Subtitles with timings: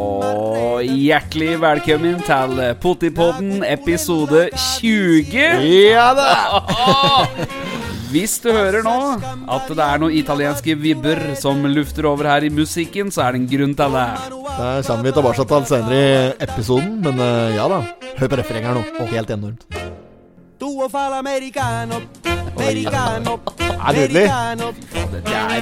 [0.00, 5.32] Og hjertelig velkommen til Pottipodden episode 20.
[5.90, 6.28] Ja da!
[8.12, 8.94] Hvis du hører nå
[9.54, 13.42] at det er noen italienske vibber som lufter over her i musikken, så er det
[13.42, 14.06] en grunn til det.
[14.30, 17.80] Det kommer vi tilbake til senere i episoden, men eh, ja da.
[18.20, 18.82] Hør på refrenget her nå.
[19.14, 19.66] Helt enormt.
[21.18, 22.00] Americano,
[22.54, 23.38] americano,
[23.88, 24.22] Er nydelig.
[25.12, 25.60] Det er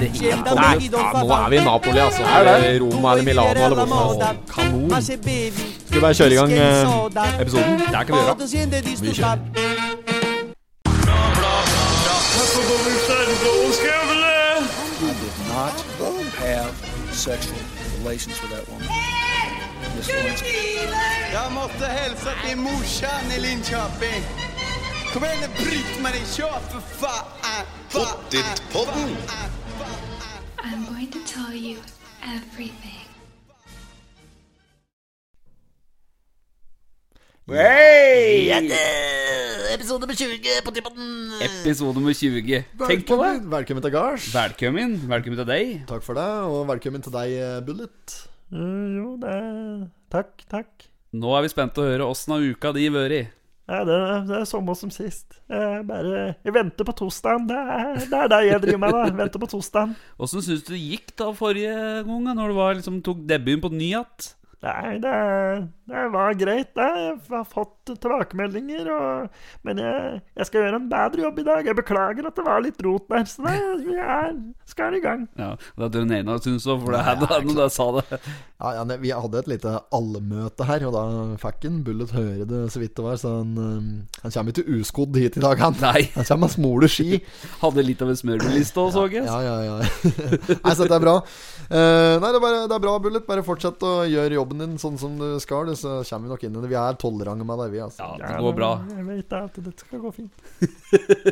[0.55, 2.23] Nei, Ja, nå er vi i Napoli, altså.
[2.23, 2.81] Er det?
[2.81, 4.53] Roma eller Milano eller hvor som helst.
[4.55, 5.01] Kanon.
[5.01, 7.79] Skal vi bare kjøre i gang eh, episoden?
[7.79, 8.35] Det kan vi gjøre.
[9.01, 9.39] Vi kjører.
[21.33, 24.23] Jeg måtte hilse til morsan i Linköping.
[25.13, 27.25] Kom igen nu Britt-Marie, kör för fan!
[27.91, 29.09] Pottitpodden!
[30.57, 31.77] I'm going to tell you
[32.21, 33.05] everything.
[37.47, 38.51] Hey!
[39.73, 41.31] Episode nummer 20 på Tippodden.
[41.41, 42.63] Episode nummer 20.
[42.87, 43.33] Tenk på det.
[43.49, 44.29] Velkommen til gards.
[44.35, 44.95] Velkommen.
[45.09, 45.73] Velkommen til deg.
[45.89, 48.21] Takk for det, og velkommen til deg, eh, Bullet.
[48.53, 50.89] jo, det Takk, takk.
[51.13, 53.38] Nå er vi spent til å høre åssen har uka di vært.
[53.69, 55.37] Ja, det, det er samme som sist.
[55.51, 57.45] Jeg bare Jeg venter på torsdagen.
[57.49, 57.59] Det
[58.09, 59.03] det er det jeg driver med, da.
[59.19, 59.93] Venter på torsdagen.
[60.17, 61.75] Åssen syns du det gikk da forrige
[62.07, 64.29] gang, når du var, liksom, tok debuten på ny igjen?
[64.59, 65.11] Nei, det,
[65.87, 66.87] det var greit, det.
[66.99, 71.69] Jeg har fått tilbakemeldinger, og, men jeg, jeg skal gjøre en bedre jobb i dag.
[71.69, 73.55] Jeg beklager at det var litt rot der, så det,
[73.95, 74.33] jeg
[74.67, 75.25] skal i gang.
[75.39, 78.19] Ja, det er den ene syns òg, for det her da når jeg sa det.
[78.59, 81.03] Ja, ja, Vi hadde et lite allmøte her, og da
[81.39, 83.15] fikk en Bullet høre det så vidt det var.
[83.21, 85.79] Så han, eh, han kommer ikke uskodd hit i dag, han.
[85.79, 86.09] Nei.
[86.17, 87.21] Han kommer med smole ski.
[87.63, 89.23] Hadde litt av en smørbrødliste òg, så jeg.
[89.23, 89.79] Ja, ja, ja.
[90.65, 91.15] Nei, så det er bra.
[91.69, 93.27] Eh, nei, det er, bare, det er bra, Bullet.
[93.29, 96.43] Bare fortsett å gjøre jobben din sånn som du skal, det, så kommer vi nok
[96.47, 96.69] inn i det.
[96.71, 98.07] Vi er tolerante med deg, vi, altså.
[98.17, 98.71] Ja, det går bra.
[98.95, 100.33] Jeg vet at dette skal gå fint.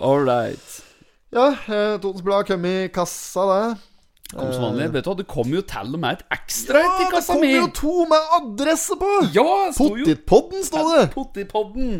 [0.00, 0.82] All right.
[1.34, 3.76] Ja, eh, Totens Blad kom i kassa, det.
[4.34, 4.88] Kom som vanlig.
[4.94, 7.46] Vet du hva, det kom jo til og med et ekstra Ja, det kassa kommer
[7.46, 7.54] mi.
[7.58, 9.10] jo to med adresse på!
[9.34, 9.44] Ja,
[9.76, 11.04] Pottitpodden, står det.
[11.14, 11.90] Pottipodden.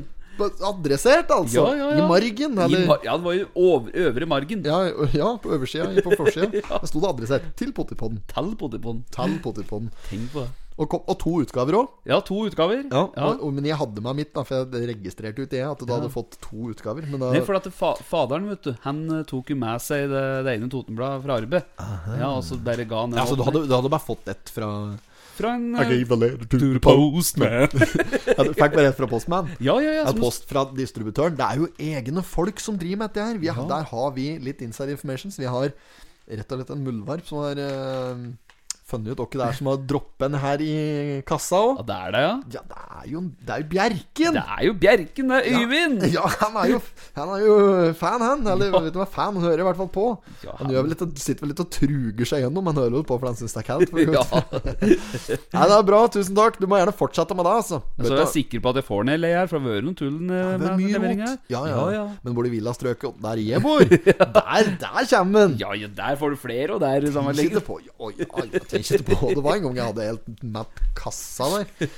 [0.40, 1.62] Adressert, altså.
[1.62, 2.04] Ja, ja, ja.
[2.04, 2.58] I margen.
[2.58, 4.64] I mar- Ja, det var jo over, øvre margen.
[4.64, 4.80] ja,
[5.14, 5.88] ja, på oversida.
[6.02, 6.50] På forsida.
[6.64, 8.20] Der sto det adressert til Pottipodden.
[8.30, 9.04] Til Pottipodden.
[9.14, 9.90] Til Pottipodden.
[10.10, 10.50] Tenk på det.
[10.74, 11.90] Og, kom, og to utgaver òg.
[12.10, 12.80] Ja, to utgaver.
[12.90, 15.78] Ja, og, og, men jeg hadde meg mitt, da for jeg registrerte ut det at
[15.86, 17.06] du hadde fått to utgaver.
[17.06, 20.08] Men da Nei, for at fa faderen, vet du, han eh, tok jo med seg
[20.10, 21.68] det, det ene Totenbladet fra arbeid.
[22.18, 24.50] Ja, og så bare ga han ja, Så du hadde, du hadde bare fått ett
[24.50, 24.72] fra
[25.34, 27.66] Fra en I gave a letter to the postman.
[27.74, 29.48] Ja, fikk bare ett fra Postman.
[29.58, 30.04] ja, ja, ja.
[30.04, 31.34] Ja, Som, post fra distributøren.
[31.38, 33.40] Det er jo egne folk som driver med dette her.
[33.42, 35.34] Vi har, Der har vi litt inside information.
[35.34, 35.72] Så vi har
[36.24, 38.24] rett og slett en muldvarp som har eh,
[38.94, 40.74] funnet ut hvem det er som har droppet en her i
[41.26, 41.82] kassa òg.
[41.82, 42.34] ja, det er det, ja.
[42.54, 44.36] Ja, det er jo, det er jo Bjerken!
[44.38, 46.04] Det er jo Bjerken, det er Øyvind.
[46.14, 46.80] Ja, han er jo,
[47.18, 47.54] han er jo
[47.98, 48.44] fan, han.
[48.54, 50.06] Eller vet du hva, fan han hører i hvert fall på.
[50.44, 52.70] Ja, Han gjør vel litt, sitter vel litt og truger seg gjennom.
[52.70, 53.94] Han hører jo på, for han syns det er kaldt.
[54.04, 54.22] Ja.
[55.54, 56.00] Nei, det er bra.
[56.14, 56.58] Tusen takk.
[56.60, 57.80] Du må gjerne fortsette med det, altså.
[57.98, 59.88] Så er jeg sikker på at jeg får ned LA her, for det har vært
[59.88, 61.30] noen tull eh, med er leveringa.
[61.52, 61.74] Ja, ja.
[61.74, 62.04] Ja, ja.
[62.24, 63.84] Men hvor du i villastrøket, der jeg bor,
[64.38, 65.56] der, der kommer den.
[65.60, 67.62] Ja, ja, der får du flere, og der samme legger.
[67.74, 68.46] Oi, oi,
[68.84, 71.90] ikke på Det var en gang jeg hadde helt matt kassa der.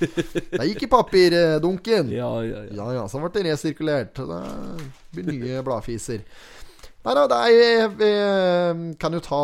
[0.55, 2.13] Det gikk i papirdunken.
[2.15, 2.75] Ja, ja, ja.
[2.81, 4.15] Ja ja, så ble det resirkulert.
[4.17, 4.43] Det
[5.17, 6.23] blir nye bladfiser.
[7.07, 9.41] Nei da, det er, jeg, jeg kan jo ta,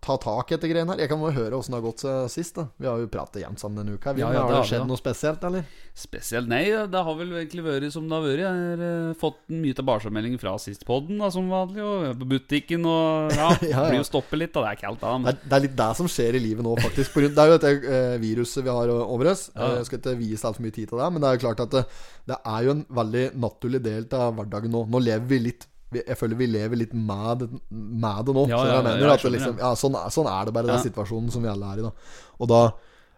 [0.00, 1.02] ta tak etter greiene her.
[1.04, 2.56] Jeg kan jo høre åssen det har gått sist.
[2.56, 4.14] da Vi har jo pratet jevnt sammen denne uka.
[4.16, 5.66] Vi, Ja, ja, har det det skjedd noe spesielt, eller?
[5.94, 8.40] Spesielt nei, det har vel egentlig vært som det har vært.
[8.40, 13.36] Jeg har eh, fått mye tilbakemeldinger fra sistpodden, da, som vanlig, og på butikken, og
[13.36, 13.84] ja, Ja, ja.
[13.90, 14.64] blir jo stoppet litt, da.
[14.64, 15.12] Det er kaldt, da.
[15.20, 17.20] Men Det, det er litt det som skjer i livet nå, faktisk.
[17.20, 19.44] Det er jo dette eh, viruset vi har over oss.
[19.52, 21.76] Jeg skal ikke vie altfor mye tid til det, men det er jo klart at
[21.76, 21.84] det,
[22.32, 24.86] det er jo en veldig naturlig del av hverdagen nå.
[24.88, 25.68] Nå lever vi litt
[26.02, 28.46] jeg føler vi lever litt med, det- med det nå.
[28.48, 28.98] Ja, ja, ja, mener?
[29.06, 30.76] det skjønner, liksom, ja, sånn, er- sånn er det bare, Ja.
[30.76, 31.82] den situasjonen som vi alle er i.
[31.82, 31.92] da
[32.40, 32.62] Og da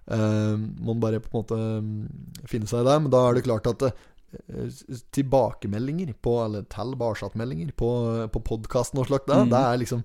[0.08, 3.02] eh, må man bare på en måte mm, finne seg i det.
[3.02, 4.70] Men da er det klart at eh,
[5.12, 7.90] tilbakemeldinger på Eller tilbakemeldinger på,
[8.32, 9.50] på podkasten og slikt, det, Mm.
[9.50, 10.04] det er liksom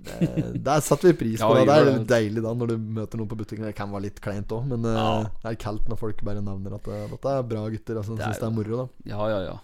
[0.00, 1.66] det, Der setter vi pris på Ja, det.
[1.66, 3.66] Det er litt deilig da når du møter noen på butikken.
[3.66, 5.24] Det kan være litt kleint òg, men eh, Ja.
[5.42, 7.96] det er kaldt når folk bare nevner at det, dette er bra gutter.
[8.00, 8.88] Altså, Det er synes det er moro, da.
[9.04, 9.58] ja, ja, ja.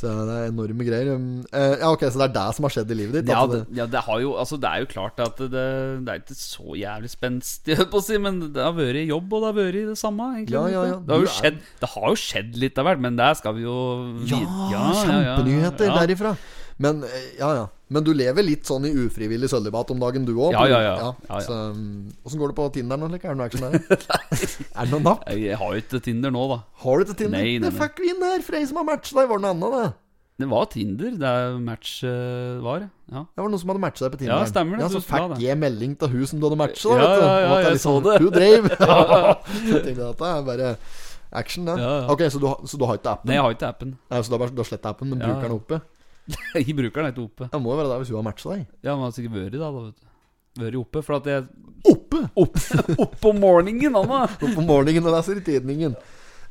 [0.00, 1.10] Så det er enorme greier.
[1.12, 3.32] Um, eh, ja, ok, Så det er det som har skjedd i livet ditt?
[3.32, 5.66] Ja det, ja, det har jo Altså, det er jo klart at det,
[6.06, 7.76] det er ikke så jævlig spenstig,
[8.06, 10.30] si, men det har vært jobb, og det har vært det samme.
[10.48, 10.96] Ja, ja, ja.
[11.04, 13.76] Det, har skjedd, det har jo skjedd litt av hvert, men der skal vi jo
[14.30, 14.40] Ja,
[15.04, 16.34] kjempenyheter derifra.
[16.80, 17.68] Men eh, ja, ja.
[17.90, 20.54] Men du lever litt sånn i ufrivillig sølibat om dagen, du òg?
[20.54, 21.08] Ja, ja, ja.
[21.36, 22.38] Åssen ja.
[22.40, 23.18] Går det på Tinder eller?
[23.18, 24.04] Er det noe action der?
[24.78, 25.26] er det noe napp?
[25.28, 26.60] Jeg, har jo ikke Tinder nå, da.
[26.84, 27.42] Har du ikke Tinder?
[27.42, 29.28] Nei, nei, Det fikk fuck vi inn her, for ei som har matcha deg.
[29.32, 29.90] Var det noe annet, det?
[30.40, 31.10] Det var Tinder.
[31.20, 31.34] Det
[31.66, 33.26] match uh, var, ja.
[33.28, 34.38] Det var noen som hadde matcha deg på Tinder.
[34.38, 34.86] Ja, stemmer det.
[34.86, 36.96] Ja, så fikk jeg melding til hun som du hadde matcha, da.
[36.96, 37.26] Ja, vet du.
[37.26, 38.16] ja, ja, ja, jeg jeg så det.
[38.22, 38.70] Hun dreiv.
[38.72, 40.74] så jeg at det er bare
[41.42, 41.76] action, det.
[41.82, 42.08] Ja, ja.
[42.14, 43.28] Ok, så du, så du har ikke appen?
[43.28, 43.96] Nei, jeg har ikke appen.
[44.08, 45.80] Nei, så du har, bare- du har slett appen, men bruker den oppe?
[46.56, 47.50] Jeg bruker den ikke oppe.
[47.52, 48.64] Det må jo være der hvis hun har matcha deg.
[48.84, 50.06] Ja, men har sikkert vært da, da, vet du.
[50.60, 51.44] Vært oppe, for at jeg
[51.90, 52.18] Oppe!
[52.36, 54.24] Oppe, oppe om morgenen, Anna!
[54.28, 55.94] Oppe om morgenen og leser i tidningen.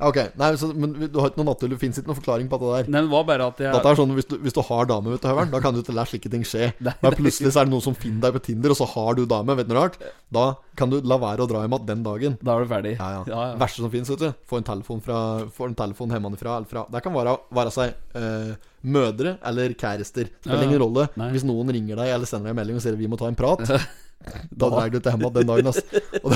[0.00, 2.70] Ok, nei, så, men du har ikke noe naturlig fins ikke noen forklaring på det
[2.72, 2.90] der.
[2.94, 5.12] Nei, det var bare at jeg Dette er sånn, hvis du, hvis du har dame,
[5.12, 6.70] vet du, Høveren, da kan du ikke la slike ting skje.
[6.86, 9.18] Nei, Men plutselig så er det noen som finner deg på Tinder, og så har
[9.18, 9.56] du dame.
[9.60, 10.00] Vet du noe rart?
[10.32, 10.46] Da
[10.80, 12.38] kan du la være å dra hjem igjen den dagen.
[12.40, 12.96] Da er du ferdig.
[12.96, 13.22] Ja, ja.
[13.28, 13.60] Ja, ja.
[13.60, 14.42] Verste som finnes, vet du.
[14.48, 15.20] Få en telefon fra
[15.54, 18.52] Få en telefon hjemmefra eller fra Det kan være, være seg eh,
[18.96, 20.30] mødre eller kjærester.
[20.40, 21.08] Spiller ingen rolle.
[21.20, 21.30] Nei.
[21.34, 23.38] Hvis noen ringer deg eller sender deg en melding og sier 'vi må ta en
[23.38, 23.66] prat',
[24.60, 25.80] da drar du til hjem den dagen, ass.
[26.26, 26.32] Og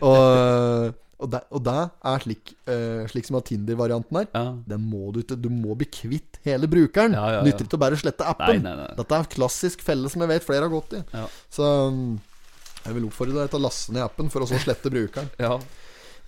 [0.00, 1.76] og, og, det, og det
[2.10, 4.30] er slik, eh, slik som at Tinder-varianten er.
[4.34, 4.44] Ja.
[4.72, 7.14] Den må du ikke Du må bli kvitt hele brukeren.
[7.16, 7.44] Ja, ja, ja.
[7.46, 8.62] Nytter ikke å bare slette appen.
[8.62, 8.96] Nei, nei, nei.
[8.98, 11.04] Dette er en klassisk felle som jeg vet flere har gått i.
[11.14, 11.26] Ja.
[11.52, 12.18] Så um,
[12.86, 15.30] jeg vil oppfordre deg til å laste ned appen for å så slette brukeren.
[15.50, 15.58] Ja.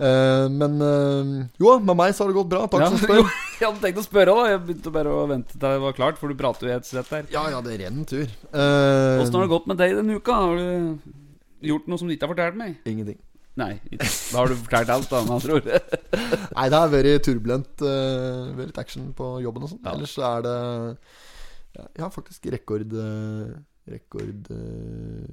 [0.02, 2.62] Eh, men eh, jo, med meg så har det gått bra.
[2.70, 3.26] Takk Ja, som spør.
[3.60, 4.46] jeg hadde tenkt å spørre, da.
[4.50, 6.88] Jeg begynte bare å vente til det var klart, for du prater jo i et
[6.88, 7.28] sett der.
[7.34, 8.24] Ja, ja, det renner en tur.
[8.26, 10.38] Eh, Åssen har det gått med deg denne uka?
[10.46, 12.80] Har du gjort noe som du ikke har fortalt meg?
[12.88, 13.20] Ingenting.
[13.60, 15.66] Nei, da har du fortalt alt, da, med andre ord.
[16.56, 17.74] Nei, det har vært turbulent.
[17.84, 19.82] Uh, vært action på jobben og sånn.
[19.84, 19.92] Ja.
[19.92, 20.56] Ellers så er det
[21.76, 23.52] ja, Jeg har faktisk rekord uh,
[23.92, 25.28] Rekorduke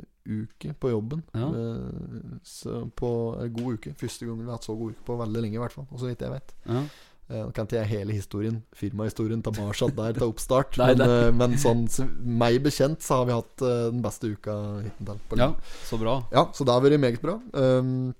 [0.82, 1.22] på jobben.
[1.38, 1.48] Ja.
[1.48, 3.96] Uh, så på en god uke.
[4.00, 5.88] Første gang vi har hatt så god uke på veldig lenge, i hvert fall.
[5.88, 6.50] Og så vidt jeg vet.
[6.68, 6.82] Ja.
[7.30, 10.78] Eh, Nå kan ikke jeg hele historien Firmahistorien tilbake der til oppstart.
[10.82, 11.20] Nei, men, nei.
[11.28, 15.38] eh, men sånn så meg bekjent så har vi hatt eh, den beste uka hittil.
[15.38, 15.52] ja,
[15.86, 16.16] så bra.
[16.34, 17.38] ja, så det har vært meget bra.
[17.54, 18.16] Um,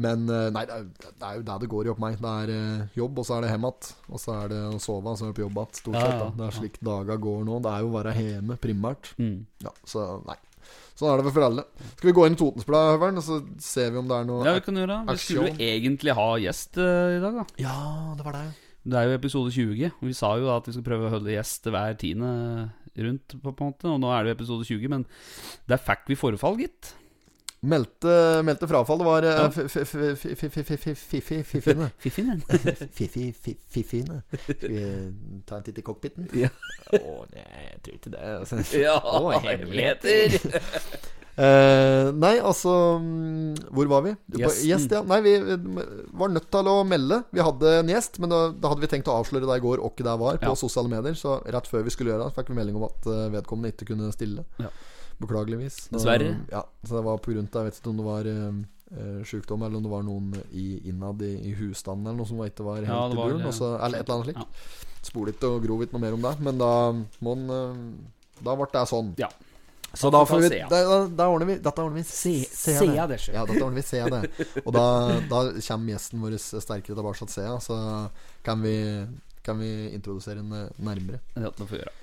[0.00, 2.14] men nei, det er, jo- det er jo det det går i opp meg.
[2.22, 3.88] Det er eh, jobb, og så er det hjem igjen.
[4.08, 5.74] Og så er det å sove, og så er det på jobb igjen.
[5.82, 6.20] Stort Ja, sett.
[6.20, 6.58] da Det er ja.
[6.58, 7.58] slik dager går nå.
[7.66, 9.10] Det er jo å være hjemme primært.
[9.20, 9.34] Mm.
[9.66, 10.38] Ja, så nei.
[11.00, 11.62] Sånn er det for alle.
[11.94, 14.42] Skal vi gå inn i Totensbladet, Høveren, og så ser vi om det er noe
[14.44, 15.14] Ja, vi kan gjøre det.
[15.14, 17.44] Vi skulle jo egentlig ha gjest uh, i dag, da.
[17.62, 17.78] Ja,
[18.18, 18.42] det var det.
[18.80, 21.32] Det er jo episode 20, og vi sa jo at vi skal prøve å holde
[21.32, 22.30] gjest hver tiende
[23.00, 23.88] rundt, på, på en måte.
[23.88, 25.06] Og nå er det jo episode 20, men
[25.72, 26.92] der fikk vi forfall, gitt.
[27.60, 28.98] Meldte, meldte, frafall.
[28.98, 29.50] Det var ja.
[29.50, 30.16] Fiffine.
[33.68, 34.22] Fiffine.
[34.32, 34.84] Skal vi
[35.44, 36.24] ta en titt i cockpiten?
[36.30, 36.48] Å, ja.
[36.96, 38.22] oh, nei, jeg tror ikke det.
[38.38, 38.54] Altså.
[38.80, 40.38] Ja, oh, hemmeligheter!
[41.36, 42.72] uh, nei, altså
[43.68, 44.16] Hvor var vi?
[44.40, 45.04] Gjest, ja.
[45.04, 45.36] Nei, vi
[46.16, 47.28] var nødt til å melde.
[47.28, 49.84] Vi hadde en gjest, men da, da hadde vi tenkt å avsløre det i går
[49.84, 50.56] og ikke der var, på ja.
[50.56, 51.12] sosiale medier.
[51.12, 53.04] Så rett før vi skulle gjøre det, fikk vi melding om at
[53.36, 54.48] vedkommende ikke kunne stille.
[54.64, 54.72] Ja.
[55.20, 55.88] Beklageligvis.
[55.90, 56.30] Da- Dessverre.
[56.50, 59.62] Ja, så det var på grunn av Jeg vet ikke om det var eh, sjukdom,
[59.66, 62.80] eller om det var noen i, innad i, i husstanden eller noe som ikke var
[62.80, 63.44] helt Ja, det i buren.
[63.44, 63.52] det.
[63.60, 64.72] og Eller et eller annet slikt.
[65.10, 66.32] Spol ikke og grov ikke noe mer om det.
[66.44, 66.72] Men da
[67.24, 69.14] må en, eh, Da ble det sånn.
[69.20, 69.28] Ja.
[69.92, 70.80] Så da får får vi da,
[71.18, 73.32] da, ordner vi Dette ordner vi se, se se det, sjø.
[73.34, 74.20] Ja, dette ordner vi se det.
[74.64, 74.84] Og da,
[75.28, 77.78] da kommer gjesten vår sterkere tilbake til Sea, så
[78.46, 78.74] kan vi,
[79.42, 81.18] kan vi introdusere eh, nærmere.
[81.34, 81.96] Det får vi gjøre.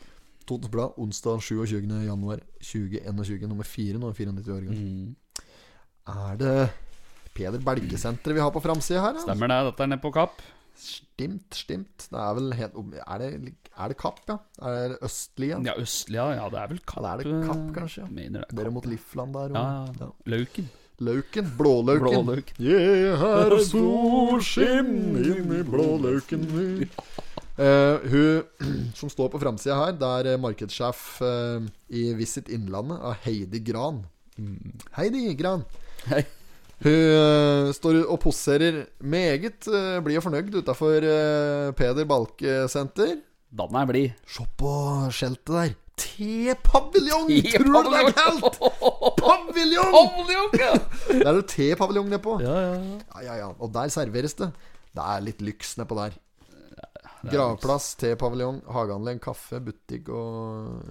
[0.48, 1.82] Totens Blad, onsdag 27.
[2.08, 4.84] januar 2021, nummer 4 nå, 94 år gammel.
[4.84, 5.16] Mm.
[6.08, 6.54] Er det
[7.36, 9.18] Peder Belgesenteret vi har på framsida her?
[9.18, 9.28] Altså?
[9.28, 9.60] Stemmer det.
[9.72, 10.40] Dette er nede på Kapp.
[10.78, 12.08] Stimt, stimt.
[12.12, 14.38] Det er vel helt Er det, er det Kapp, ja?
[14.62, 15.60] Er det Østlia?
[15.66, 16.28] Ja, østlig, ja.
[16.38, 16.50] ja.
[16.54, 17.04] Det er vel Kapp.
[17.04, 18.10] Ja, det er det Kapp, kanskje, ja.
[18.14, 18.58] Mener det.
[18.62, 20.12] Dere mot Lifland der og Ja, ja.
[20.34, 20.70] Lauken.
[21.00, 21.52] Lauken.
[21.58, 22.56] Blålauken.
[22.58, 26.88] Yeah, her er solskinn inni blålauken min.
[27.58, 28.44] Eh, hun
[29.00, 33.64] som står på framsida her, det er eh, markedssjef uh, i Visit Innlandet av Heidi
[33.66, 34.04] Gran.
[34.98, 35.66] Heidi Gran.
[36.06, 36.22] Hei.
[36.86, 41.10] Hun uh, står og poserer meget uh, blid og fornøyd utafor
[41.80, 43.18] Peder Balke senter.
[43.50, 44.24] Dan er blid.
[44.30, 44.78] Se på
[45.16, 45.76] skjeltet der.
[45.98, 47.32] T-paviljong!
[47.56, 48.60] Tror du det er kaldt?
[49.24, 49.96] Paviljong!
[49.96, 50.76] Paviljong, ja!
[51.24, 52.38] Der er det T-paviljong nedpå.
[52.46, 52.76] Ja, ja.
[52.78, 53.50] Ja, ja, ja.
[53.58, 54.52] Og der serveres det.
[54.94, 56.14] Det er litt lyks nedpå der.
[57.34, 60.82] Gravplass, T-paviljong, hageanlegg, kaffe, butikk og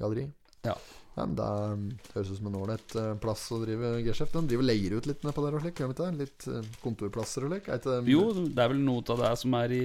[0.00, 0.26] galleri.
[0.66, 0.74] Ja.
[1.16, 1.80] Men Det um,
[2.14, 4.30] høres ut som en ålreit uh, plass å drive G-sjef.
[4.32, 5.80] Den driver leier ut litt nedpå der og slik.
[5.82, 6.10] de det?
[6.20, 7.66] Litt uh, kontorplasser og slik.
[7.84, 9.82] Det- Jo, det er vel noe av det som er i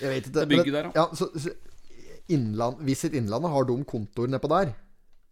[0.00, 0.34] Jeg vet ikke.
[0.38, 1.08] det bygget der, ja.
[1.18, 1.52] så, så,
[2.32, 4.72] innland, Visit Innlandet, har de kontor nedpå der?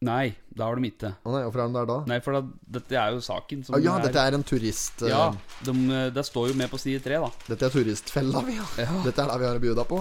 [0.00, 1.10] Nei, da har de ikke.
[1.28, 1.96] Å nei, hvorfor er de der da?
[2.08, 2.40] Nei, for da,
[2.78, 5.02] dette er jo saken som Å ja, er dette er en turist...
[5.04, 5.24] uh, Ja,
[5.66, 5.74] de,
[6.16, 7.28] det står jo med på side tre, da.
[7.50, 8.70] Dette er turistfella vi har.
[8.80, 8.94] Ja.
[9.04, 9.98] Dette er det vi har å bjuda på.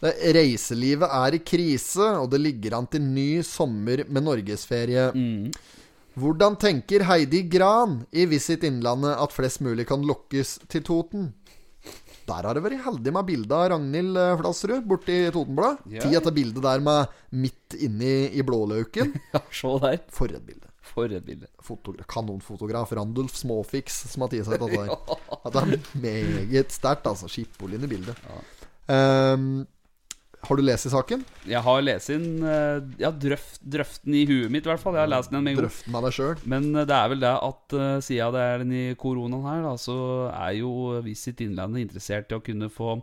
[0.00, 5.10] Det- Reiselivet er i krise, og det ligger an til ny sommer med norgesferie.
[6.16, 11.34] Hvordan tenker Heidi Gran i Visit Innlandet at flest mulig kan lokkes til Toten?
[12.26, 15.84] Der har det vært heldig med bildet av Ragnhild eh, Flasserud borti Totenblad.
[15.86, 16.02] Yeah.
[16.02, 19.12] Ti etter bildet der med midt inni i blålauken.
[19.34, 20.00] Ja, se der.
[20.14, 20.66] For et bilde.
[20.86, 21.46] For et bilde.
[21.62, 25.16] Fotogra kanonfotograf Randulf Småfiks som har tatt seg dette der.
[25.38, 27.30] At det er meget sterkt, altså.
[27.30, 28.18] Skippolin i bildet.
[28.90, 29.64] Ehm,
[30.46, 31.22] har du lest i saken?
[31.48, 32.26] Jeg har lest inn
[33.00, 34.94] Ja, drøft, drøft den i huet mitt, i hvert fall.
[34.94, 35.96] Jeg har lest den med en gang.
[35.96, 36.42] av deg sjøl.
[36.48, 39.64] Men eh, det er vel det at uh, siden det er den i koronaen her,
[39.66, 39.96] da, så
[40.30, 42.98] er jo Visit Innlandet interessert i å kunne få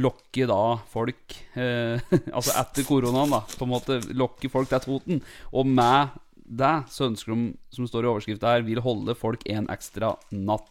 [0.00, 1.98] lokke da folk eh,
[2.36, 3.42] Altså etter koronaen, da.
[3.58, 5.22] På en måte lokke folk til Toten.
[5.54, 6.16] Og med
[6.50, 10.66] det så ønsker de, som står i overskrifta her, vil holde folk en ekstra natt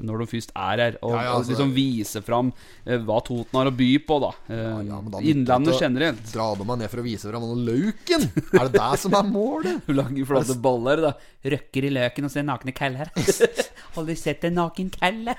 [0.00, 0.94] når de først er her.
[1.04, 2.52] Og, Ja, ja, og altså- liksom vise fram
[2.86, 4.30] eh, hva Toten har å by på, da.
[4.48, 6.24] Eh, ja, Innlandet generelt.
[6.32, 8.24] Dra dem ned for å vise fram den løken!
[8.56, 9.82] Er det det som er målet?
[9.86, 11.12] Du lager flotte boller, da.
[11.44, 13.10] Røkker i løken og ser nakne kæller.
[13.12, 15.36] har du sett en naken kalle.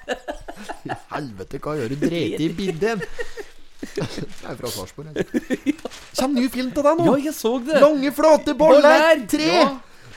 [1.12, 3.08] Helvete, hva gjør du drete i bildet?
[3.82, 4.08] Jeg
[4.52, 5.76] er fra Sarpsborg, jeg.
[6.18, 7.08] Kjem ny film til deg nå!
[7.10, 7.82] Ja, jeg så det.
[7.82, 9.26] Lange, flate boller!
[9.32, 9.52] Tre!
[9.52, 9.70] Ja.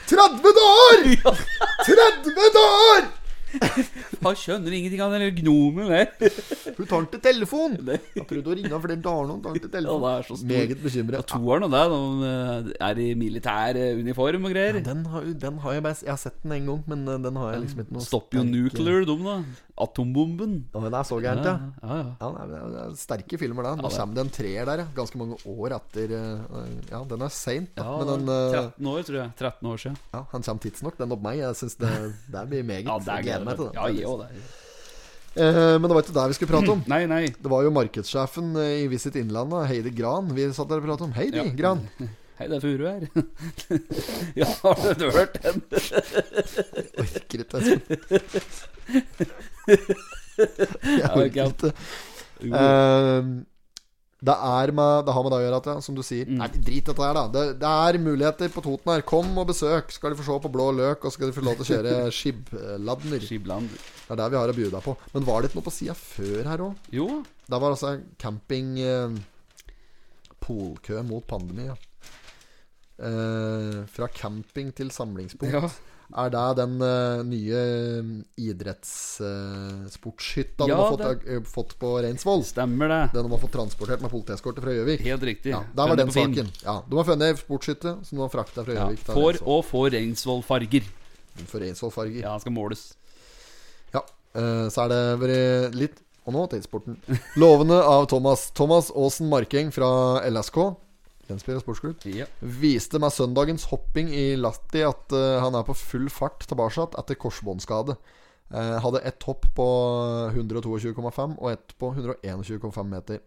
[0.08, 1.44] 30 dager!
[1.88, 3.12] 30 dager!
[4.24, 6.10] Han skjønner ingenting av den gnomen der.
[6.76, 7.76] Hun tar den til telefon.
[7.86, 9.36] Jeg har prøvd å ringe flere dager nå.
[9.44, 10.04] Tar den til telefon.
[10.04, 10.50] Ja, det er så stor.
[10.50, 11.28] Meget bekymret.
[11.30, 14.80] Toeren og det, de eh, er i militær eh, uniform og greier.
[14.84, 17.54] Den har, den har jeg Jeg har sett den en gang, men eh, den har
[17.54, 19.38] jeg liksom ikke noe Stopper jo nuclear, dum, da.
[19.74, 20.52] Atombomben.
[20.70, 21.54] Ja, men det er så gærent, ja.
[21.82, 22.10] ja, ja.
[22.20, 23.72] Ja, det er, det er sterke filmer, da.
[23.80, 24.84] Nå er- kommer det en treer der.
[24.94, 27.82] Ganske mange år etter eh, Ja, den er seint, da.
[27.88, 29.32] Ja, den eh, 13 år, tror jeg.
[29.40, 29.96] 13 år siden.
[30.14, 31.40] Ja, han kommer tidsnok, den opp meg.
[31.42, 31.90] Jeg syns det,
[32.30, 32.86] det blir meget.
[32.86, 33.74] Ja, det er gleder meg til det.
[33.74, 34.44] Ja, òg, det.
[35.34, 36.84] Eh, men det var ikke det vi skulle prate om.
[36.94, 37.24] Nei, nei.
[37.34, 41.08] Det var jo markedssjefen eh, i Visit Innlandet, Heidi Gran, vi satt der og pratet
[41.08, 41.16] om.
[41.18, 41.48] Heidi.
[41.58, 41.82] Gran.
[42.34, 43.04] Hei, det er Furu her.
[44.40, 45.60] ja, har du hørt den?
[47.04, 47.78] Orker ikke, altså.
[50.98, 51.70] Jeg orker ikke.
[52.42, 53.28] Eh,
[54.24, 56.40] det, er med, det har med det å gjøre at, ja, som du sier Mm.
[56.40, 57.24] Nei, Drit dette her, da.
[57.30, 59.06] Det, det er muligheter på Toten her.
[59.06, 59.94] Kom og besøk.
[59.94, 61.94] Skal de få se på blå løk, og skal de få lov til å kjøre
[62.18, 63.22] skibladner.
[63.30, 63.86] skibladner.
[64.08, 64.96] Det er det vi har å bjuda på.
[65.14, 66.90] Men var det ikke noe på sida før her òg?
[66.98, 67.08] Jo.
[67.46, 69.14] Det var altså camping uh,
[70.44, 71.78] Polkø mot pandemi, ja.
[72.94, 75.54] Eh, fra camping til samlingspunkt.
[75.54, 75.68] Ja.
[76.14, 77.60] Er det den uh, nye
[78.38, 82.44] idrettssportshytta Ja, de har fått, eh, fått på Reinsvoll?
[82.46, 83.00] Stemmer det.
[83.16, 85.00] Den de har fått transportert med politieskorte fra Gjøvik?
[85.08, 85.50] Helt riktig.
[85.56, 86.46] Ja, der var den saken.
[86.62, 89.00] Ja, De har funnet ei sportshytte som de har frakta fra Gjøvik.
[89.00, 90.84] Ja, for og får Reinsvoll-farger.
[91.48, 92.20] For Reinsvoll-farger.
[92.20, 92.82] Ja, den skal måles.
[93.96, 94.02] Ja,
[94.36, 96.96] eh, så er det vært litt Og nå til sporten.
[97.36, 98.46] Lovende av Thomas.
[98.56, 100.56] Thomas Aasen Markeng fra LSK,
[101.28, 102.26] Lensby sportsklubb, Ja.
[102.40, 107.14] viste med søndagens hopping i Latti at uh, han er på full fart tilbake etter
[107.20, 107.96] korsbåndskade.
[108.54, 109.64] Uh, hadde ett hopp på
[110.34, 113.20] 122,5 og ett på 121,5 meter.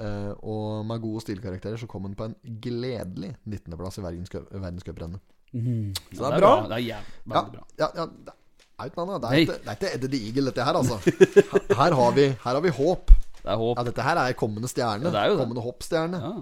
[0.00, 5.20] Uh, og med gode stilkarakterer så kom han på en gledelig 19.-plass i verdenscuprennet.
[5.54, 5.92] Mm.
[6.10, 6.54] Så det er bra.
[6.66, 7.62] Det er jævlig Ja, bra.
[7.78, 8.34] ja, ja, det
[8.82, 9.22] er ikke noe annet.
[9.22, 10.98] Det er ikke, det er ikke Eddie the Eagle, dette her, altså.
[11.54, 13.12] Her, her, har, vi, her har vi håp.
[13.44, 13.78] Det er håp.
[13.78, 15.04] Ja, dette her er kommende stjerne.
[15.06, 15.42] Ja, det er jo det.
[15.44, 16.20] kommende hoppstjerne.
[16.24, 16.32] Ja.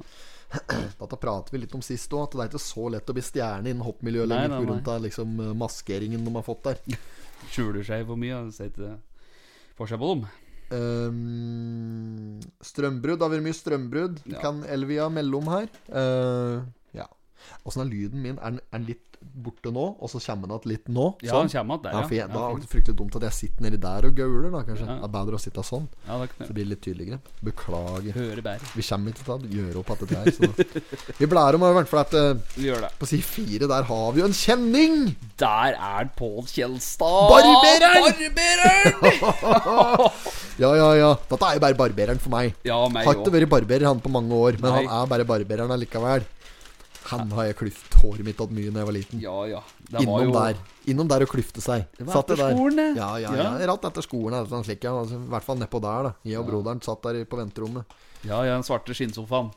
[1.01, 3.25] Dette prater vi litt om sist òg, at det er ikke så lett å bli
[3.25, 4.99] stjerne innen hoppmiljøet lenger pga.
[5.07, 7.01] liksom, maskeringen de har fått der.
[7.53, 8.45] Skjuler seg for mye.
[8.55, 8.95] Ser ikke
[9.79, 10.27] forskjell på dem.
[10.73, 13.19] Um, strømbrudd.
[13.21, 14.23] Det har vært mye strømbrudd.
[14.29, 14.39] Ja.
[14.45, 15.69] Kan Elvia melde om her.
[15.89, 16.63] Uh.
[17.69, 18.39] Åssen er lyden min?
[18.39, 21.05] Er den, er den litt borte nå, og så kommer den igjen litt nå?
[21.23, 22.01] Ja, den kommer der, ja.
[22.01, 22.07] ja.
[22.09, 24.63] for jeg, da er det fryktelig dumt at jeg sitter nedi der og gauler, da,
[24.67, 24.89] kanskje.
[24.89, 24.97] Ja.
[24.99, 25.87] Det er bedre å sitte sånn.
[26.09, 27.19] Ja, det Så blir det blir litt tydeligere.
[27.43, 28.13] Beklager.
[28.77, 30.33] Vi kommer ikke til å gjøre opp at det her.
[30.37, 30.51] Så.
[31.21, 32.91] Vi blærer om i hvert fall at det.
[32.99, 34.99] på side fire der har vi jo en kjenning!
[35.41, 37.33] Der er Pål Kjelstad.
[37.33, 38.03] Barbereren!
[38.11, 39.01] Barbereren!
[40.61, 41.09] Ja, ja, ja.
[41.31, 42.53] Dette er jo bare barbereren for meg.
[42.69, 44.83] Ja, meg Har ikke vært barberer han på mange år, men Nei.
[44.85, 46.27] han er bare barbereren allikevel.
[47.11, 49.21] Han har jeg klyft håret mitt opp mye da jeg var liten.
[49.23, 49.61] Ja, ja.
[50.01, 50.61] Innom jo der.
[50.93, 51.85] Innom der og klyfte seg.
[51.99, 52.87] Det var Satt etter skolen, det.
[53.01, 53.49] Ja, ja, ja.
[53.59, 53.71] Ja.
[53.73, 54.37] Rett etter skolen.
[54.39, 54.93] eller slik, slikt, ja.
[55.01, 56.13] Altså, I hvert fall nedpå der, da.
[56.31, 57.99] Jeg og broderen satt der på venterommet.
[58.23, 59.51] Ja, ja, den svarte skinnsofaen.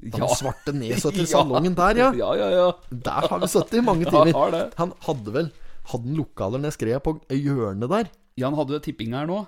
[0.00, 2.10] Den svarte nedsøtte salongen der, ja.
[2.16, 2.68] Ja, ja, ja.
[2.90, 4.50] Der har vi sittet i mange Ja, timer.
[4.56, 4.64] det.
[4.80, 5.50] Han hadde vel
[5.90, 8.10] Hadde han lokaler ned skredet på hjørnet der?
[8.38, 9.42] Ja, han hadde tipping her nå.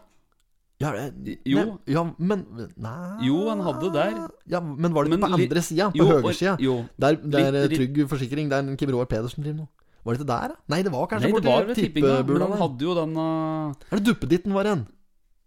[0.82, 1.62] Ja, det, Jo.
[1.64, 2.42] Nei, ja, men
[2.76, 4.16] Nei Jo, han hadde der.
[4.50, 5.90] Ja, Men var det ikke på andre sida?
[5.94, 6.56] På høyresida?
[6.98, 9.68] Der, der Litt- eh, Trygg Forsikring, der Kim Roar Pedersen driver nå.
[10.02, 10.56] Var det ikke der, da?
[10.74, 14.00] Nei, det var kanskje Nei, det var ved tippinga, men han hadde jo den Er
[14.00, 14.82] det duppeditten var igjen?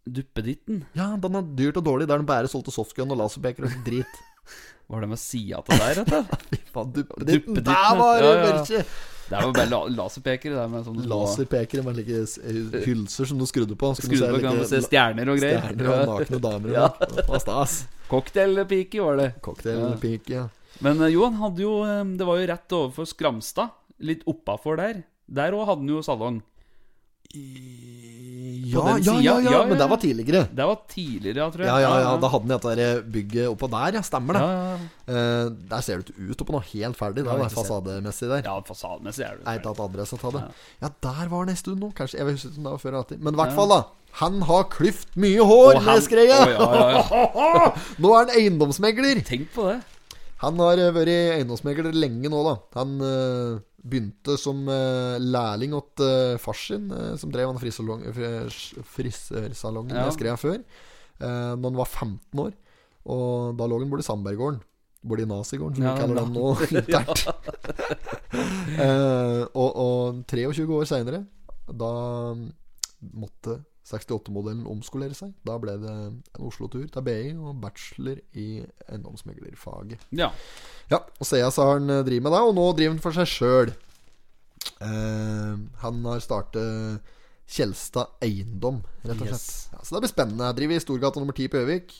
[0.06, 0.84] Duppeditten?
[0.96, 2.08] Ja, den er dyrt og dårlig.
[2.08, 4.06] Der den bare solgte softgun og laserpeker og drit.
[4.06, 4.22] drit.
[4.90, 6.20] Var det med sida til der, dette?
[6.54, 7.56] Fy faen, duppeditten.
[7.56, 8.46] Duppeditten, Der var det ja, ja.
[8.54, 8.86] veldig
[9.26, 10.54] Det er jo bare la laserpekere.
[10.54, 13.90] Det er med sånne Laserpekere med like hylser som du skrudde på.
[13.98, 15.64] Så kunne Skrudd på kan du se stjerner og greier.
[15.66, 16.76] stjerner og nakne damer.
[16.76, 16.90] Ja.
[16.94, 17.80] Og det var stas.
[18.12, 19.30] Cocktailpike var det.
[19.42, 20.46] Cocktailpike, ja.
[20.86, 23.74] Men Johan jo, hadde jo eh, Det var jo rett overfor Skramstad.
[24.06, 25.02] Litt oppafor der.
[25.26, 26.42] Der òg hadde han jo salong.
[28.66, 30.42] Ja, ja, ja, ja, men det var tidligere.
[30.56, 31.70] Det var tidligere, ja, tror jeg.
[31.70, 34.04] Ja, ja, ja, da hadde den dette bygget oppå der, ja.
[34.06, 34.46] Stemmer det.
[35.12, 37.26] Eh, der ser det ut oppå noe helt ferdig.
[37.26, 38.46] Det er fasademessig der.
[38.48, 39.46] Ja, fasademessig er det.
[39.48, 40.44] Har ikke hatt adresse det.
[40.82, 40.92] Ja.
[41.10, 41.92] Der var det en stund nå.
[41.98, 43.22] Kanskje, Jeg husker ikke om det var før eller etter.
[43.22, 43.82] Men i hvert fall, da.
[44.22, 49.20] Han har klyft mye hår, Og han- oh, ja, ja, ja, nå er han eiendomsmegler!
[49.28, 49.82] Tenk på det.
[50.46, 51.10] Han har eh, vært
[51.40, 52.56] eiendomsmegler lenge nå, da.
[52.78, 56.86] Han uh, begynte som uh, lærling åt uh, far sin,
[57.20, 60.04] som drev han frisørsalongen Ja.
[60.06, 60.58] jeg skrev før,
[61.22, 62.52] uh, når han var 15 år.
[63.06, 64.60] Og da lå han borti Sandberggården.
[65.06, 66.48] Borti nazigården, som Ja, vi kaller den nå
[66.82, 67.22] internt.
[69.54, 71.22] Og, og 23 år seinere,
[71.70, 71.92] da
[73.14, 75.34] måtte 68-modellen omskolere seg.
[75.46, 78.48] Da ble det en Oslo-tur til BI og bachelor i
[78.90, 80.08] eiendomsmeglerfaget.
[80.18, 80.32] Ja.
[80.90, 83.30] Ja, og så har han eh, driver med det, og nå driver han for seg
[83.30, 83.76] sjøl.
[84.82, 87.14] han har startet
[87.46, 89.38] Kjelstad Eiendom, rett og slett.
[89.38, 89.70] Yes.
[89.72, 90.50] Ja, så det blir spennende.
[90.50, 91.94] Jeg driver i Storgata nummer 10 på Gjøvik.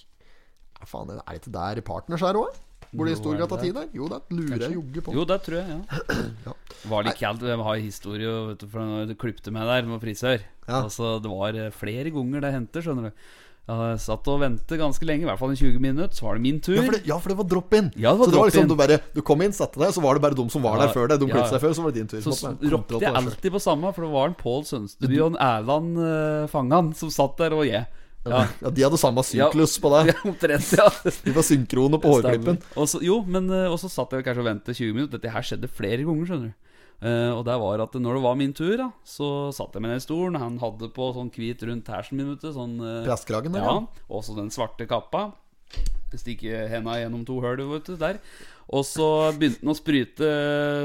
[0.80, 2.58] Ja, faen, er det ikke der partners er òg?
[2.96, 3.88] Bor det i Storgata er 10 der?
[3.96, 5.16] Jo, det lurer jeg jogge på.
[5.16, 6.04] Jo, det tror jeg, ja.
[6.48, 6.58] Ja.
[6.92, 7.48] Var litt kaldt.
[7.48, 10.44] Jeg har historie vet du, for du klipte meg der med frisør.
[10.66, 10.84] Ja.
[10.84, 13.26] Altså, det var eh, flere ganger det hendte, skjønner du.
[13.66, 16.12] Jeg satt og ventet ganske lenge, i hvert fall i 20 minutter.
[16.14, 16.76] Så var det min tur.
[16.78, 17.88] Ja, for det, ja, for det var drop-in.
[17.98, 20.26] Ja, så det var liksom, du, bare, du kom inn, satte deg, så var det
[20.28, 21.24] bare de som var Ja, der før deg.
[21.24, 22.22] De ja, seg før, så var det din tur.
[22.22, 25.98] Så ropte jeg alltid på samme, for det var en Pål Sønsteby og en Erland
[25.98, 27.90] uh, Fangan som satt der, og jeg.
[28.26, 30.10] Ja, Ja, de hadde samme syklus på deg.
[30.14, 30.90] ja omtrent, ja.
[31.26, 32.60] De var synkrone på hårklippen.
[32.80, 35.20] Også, jo, men eh, Og så satt jeg kanskje og ventet 20 minutter.
[35.20, 36.62] Dette her skjedde flere ganger, skjønner du.
[37.04, 39.92] Uh, og det var at når det var min tur, da så satt jeg med
[39.94, 40.40] den stolen.
[40.42, 42.54] Han hadde på sånn hvit rundt hersen min, vet du.
[42.56, 43.74] Sånn, uh, Presskragen der, ja.
[43.82, 44.06] ja.
[44.10, 45.28] Og så den svarte kappa.
[46.16, 48.20] Stikke henda gjennom to hull, vet du, der.
[48.74, 49.08] Og så
[49.38, 50.30] begynte han å sprute,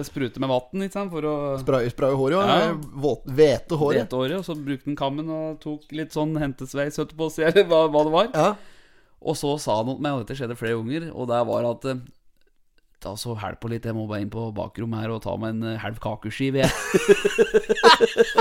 [0.04, 2.56] sprute med vann, for å Spray, spray håret, ja.
[2.66, 2.74] Ja.
[2.76, 4.12] Våt, hvete håret.
[4.12, 4.36] Håret.
[4.40, 8.04] Og så brukte han kammen og tok litt sånn hentesveis etterpå, si, eller hva, hva
[8.04, 8.30] det var.
[8.34, 8.50] Ja.
[9.20, 12.04] Og så sa han meg, og dette skjedde flere ganger, og det var at eh,
[13.00, 15.62] Ta så på litt, jeg må bare inn på bakrommet her og ta meg en
[15.70, 16.68] eh, halv kakeskive, jeg.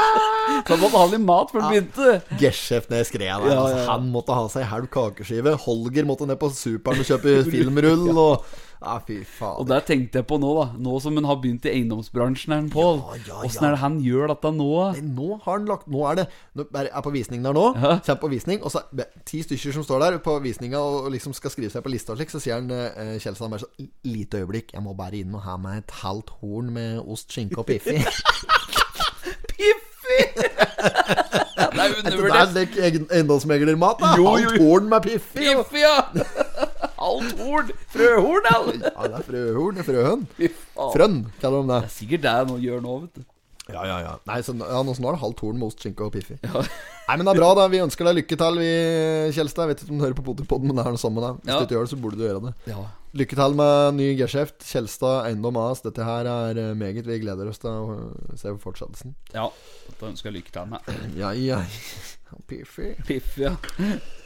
[0.66, 2.16] så han måtte ha litt mat før han begynte.
[2.42, 3.30] Geskjeft ned i der.
[3.30, 5.56] Ja, ja, Altså, han måtte ha seg halv kakeskive.
[5.64, 8.10] Holger måtte ned på Superen og kjøpe filmrull.
[8.26, 10.66] Og Ja, fy Og det tenkte jeg på nå, da.
[10.80, 13.02] Nå som han har begynt i eiendomsbransjen, her, Pål.
[13.02, 13.68] Ja, ja, Åssen ja.
[13.68, 14.68] er det han gjør dette nå?
[14.96, 17.66] Nei, Nå har han lagt Nå er det Nå er jeg på visning der nå.
[17.76, 17.92] Ja.
[18.06, 21.10] Kommer på visning, og så er det ti stykker som står der på visninga og
[21.12, 23.90] liksom skal skrive seg på lista og slik, så sier han eh, Kjelsand bare så
[24.08, 27.60] Lite øyeblikk, jeg må bare inn og ha meg et halvt horn med ost, skinke
[27.60, 28.00] og piffi.
[29.50, 30.20] Piffi!
[30.40, 32.54] det er Det er undervurdert.
[32.56, 34.14] lik egen- eiendomsmeglermat, da.
[34.18, 35.44] Jo, jo, Halvt horn med piffi.
[35.44, 35.98] Piffi, ja!
[37.10, 37.74] Halvt horn.
[37.96, 38.80] Frøhorn, eller?
[38.86, 39.76] Ja, det er frøhorn.
[39.80, 40.24] Det er frøhøn.
[40.94, 41.82] Frønn, kaller de det.
[41.82, 43.28] Det er sikkert det han gjør nå, vet du.
[43.70, 44.12] Ja, ja, ja.
[44.26, 46.40] Nei, så, ja, nå, er det halvt horn med ost, skinke og piffi.
[46.42, 47.68] Nei, men det er bra, da.
[47.70, 48.70] Vi ønsker deg lykke til, vi,
[49.36, 49.68] Kjelstad.
[49.68, 51.30] Jeg vet ikke om du hører på Potipodden, men det er det samme, da.
[51.38, 51.60] Hvis Ja.
[51.60, 52.54] du ikke gjør det, så burde du gjøre det.
[52.72, 52.86] Ja.
[53.22, 54.66] Lykke til med ny geskjeft.
[54.72, 55.84] Kjelstad Eiendom AS.
[55.86, 57.06] Dette her er eh, meget.
[57.06, 59.14] Vi gleder oss til å se fortsettelsen.
[59.38, 59.46] ja.
[60.00, 61.62] Da ønsker jeg lykke til med Ja, ja.
[62.50, 62.96] Piffi.
[63.06, 63.54] Piffi, ja.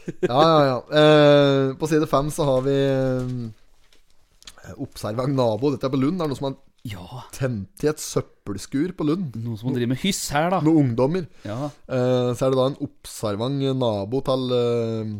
[0.29, 0.77] Ja, ja, ja.
[0.99, 5.73] Eh, på side fem så har vi eh, Oppservang nabo.
[5.73, 6.19] Dette er på Lund.
[6.19, 7.23] Det er noe som har Ja.
[7.35, 9.35] tent i et søppelskur på Lund.
[9.39, 10.61] Noen som driver drive med hyss her, da.
[10.63, 11.27] Noen ungdommer.
[11.47, 11.69] Ja.
[11.87, 15.13] Eh, så er det da en observant nabo til eh,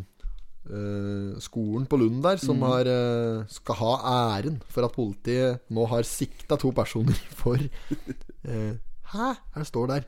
[0.68, 3.92] eh, skolen på Lund der, som har, eh, skal ha
[4.38, 8.74] æren for at politiet nå har sikta to personer for eh,
[9.14, 9.26] Hæ?
[9.54, 10.06] Her det står der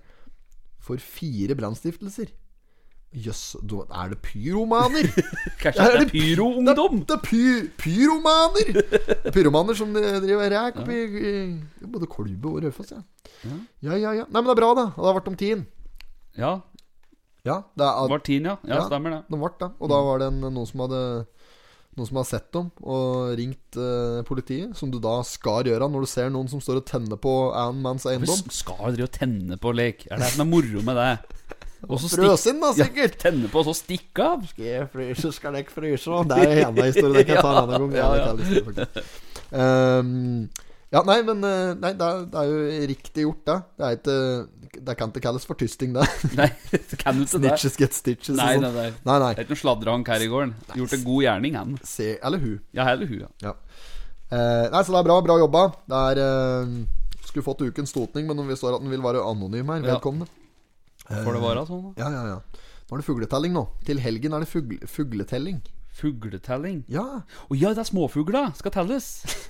[0.81, 2.31] For fire brannstiftelser.
[3.14, 5.07] Jøss, yes, er det pyromaner?
[5.62, 6.99] Kanskje Er det det- pyroungdom?
[7.09, 7.42] Det er py
[7.81, 8.73] pyromaner!
[8.83, 12.99] Det er pyromaner som driver ræk i, i både Kolbu og Raufoss, ja.
[13.47, 13.97] ja.
[13.97, 14.85] Ja, ja, Nei, men det er bra, da.
[14.97, 15.62] Det har vært om tiden.
[16.37, 16.51] Ja.
[17.47, 18.57] Ja, det er, Var tiden, ja.
[18.66, 18.85] Ja, Ja.
[18.90, 19.23] stemmer det.
[19.31, 19.71] det ble det.
[19.81, 21.03] Og da var det en, noen som hadde
[21.97, 26.03] Noen som hadde sett dem og ringt eh, politiet, som du da skal gjøre når
[26.05, 28.37] du ser noen som står og tenner på annen manns eiendom.
[28.53, 30.05] skal du drive og tenne på lek.
[30.11, 31.14] Er det det som er moro med det?
[31.87, 33.19] Og så Frøs inn, da, Ja, sikkert!
[33.21, 34.45] tenne på, og så stikke av.
[34.49, 36.09] Skal jeg fryse, skal jeg fryse?
[36.11, 36.31] òg?
[36.33, 37.19] Det er en historie.
[37.21, 37.97] Det kan jeg ta en annen gang.
[38.01, 38.33] Ja, Ja, ja.
[38.33, 39.11] det kan faktisk.
[39.53, 40.49] Ehm,
[40.95, 43.57] ja, nei, men eh, Nei, det er, det er jo riktig gjort, det.
[43.77, 46.07] Det er ikke Det kan ikke kalles for tysting, det.
[46.39, 46.49] Nei,
[47.01, 47.53] kan du ikke det?
[47.53, 48.67] Snitches get stitches Nei, sånn.
[48.67, 48.89] nei, nei.
[49.07, 49.31] Nei, nei.
[49.37, 50.55] Det er ikke noe sladrehank her i gården.
[50.81, 51.77] Gjort en god gjerning, han.
[51.87, 52.59] Se, eller hun.
[52.77, 53.31] Ja, eller hun, ja.
[53.51, 53.55] Ja.
[54.27, 55.21] Uh, nei, så det er bra.
[55.23, 55.62] Bra jobba.
[55.87, 56.75] Det er uh,
[57.29, 59.87] Skulle fått ukens stotning, men vi står at den vil være anonym her.
[59.87, 60.01] Ja.
[61.11, 61.95] Får det være sånn, da?
[62.03, 62.66] Ja, ja, ja.
[62.87, 63.64] Nå er det fugletelling, nå.
[63.87, 65.62] Til helgen er det fugle, fugletelling.
[65.97, 66.83] Fugletelling?
[66.92, 67.05] Ja.
[67.25, 69.07] Å ja, det er småfugla skal telles.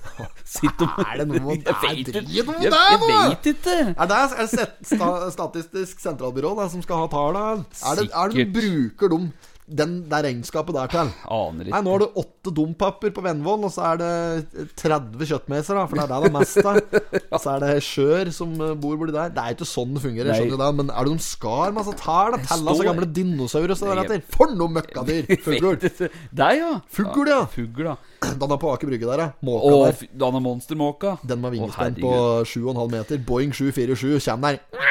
[0.57, 2.21] Sitt om Er det noe Jeg er ikke.
[2.23, 3.09] Jeg, jeg nå!
[3.35, 3.75] ikke.
[3.91, 7.67] Er det er det Statistisk sentralbyrå da, som skal ha tallene?
[7.83, 9.21] Er det, er det bruker de
[9.67, 11.09] den, det regnskapet der til?
[11.27, 11.81] Aner Nei.
[11.83, 15.99] Nå er det åtte dompapper på Vennvoll, og så er det 30 kjøttmeiser, da, for
[15.99, 16.79] det er der det er mest av.
[17.43, 19.33] Så er det skjør som eh, bor borti der.
[19.35, 20.37] Det er ikke sånn det fungerer, Nei.
[20.39, 22.37] skjønner du det, men er det noen skar masse tær?
[22.47, 24.23] Tella så gamle dinosaurer og sånn deretter.
[24.33, 25.29] For noen møkkadyr!
[25.45, 25.75] Fugl.
[25.83, 26.71] Deg, ja.
[26.97, 27.41] Fugl, ja.
[27.51, 27.97] Fugl, ja.
[28.41, 29.29] Den er på Aker Brygge der, ja.
[29.45, 30.13] Måka Åh, der.
[30.25, 31.17] Denne monstermåka.
[31.27, 32.15] Den med vingespenn på
[32.47, 33.21] 7,5 meter.
[33.27, 34.87] Boeing 747 kommer der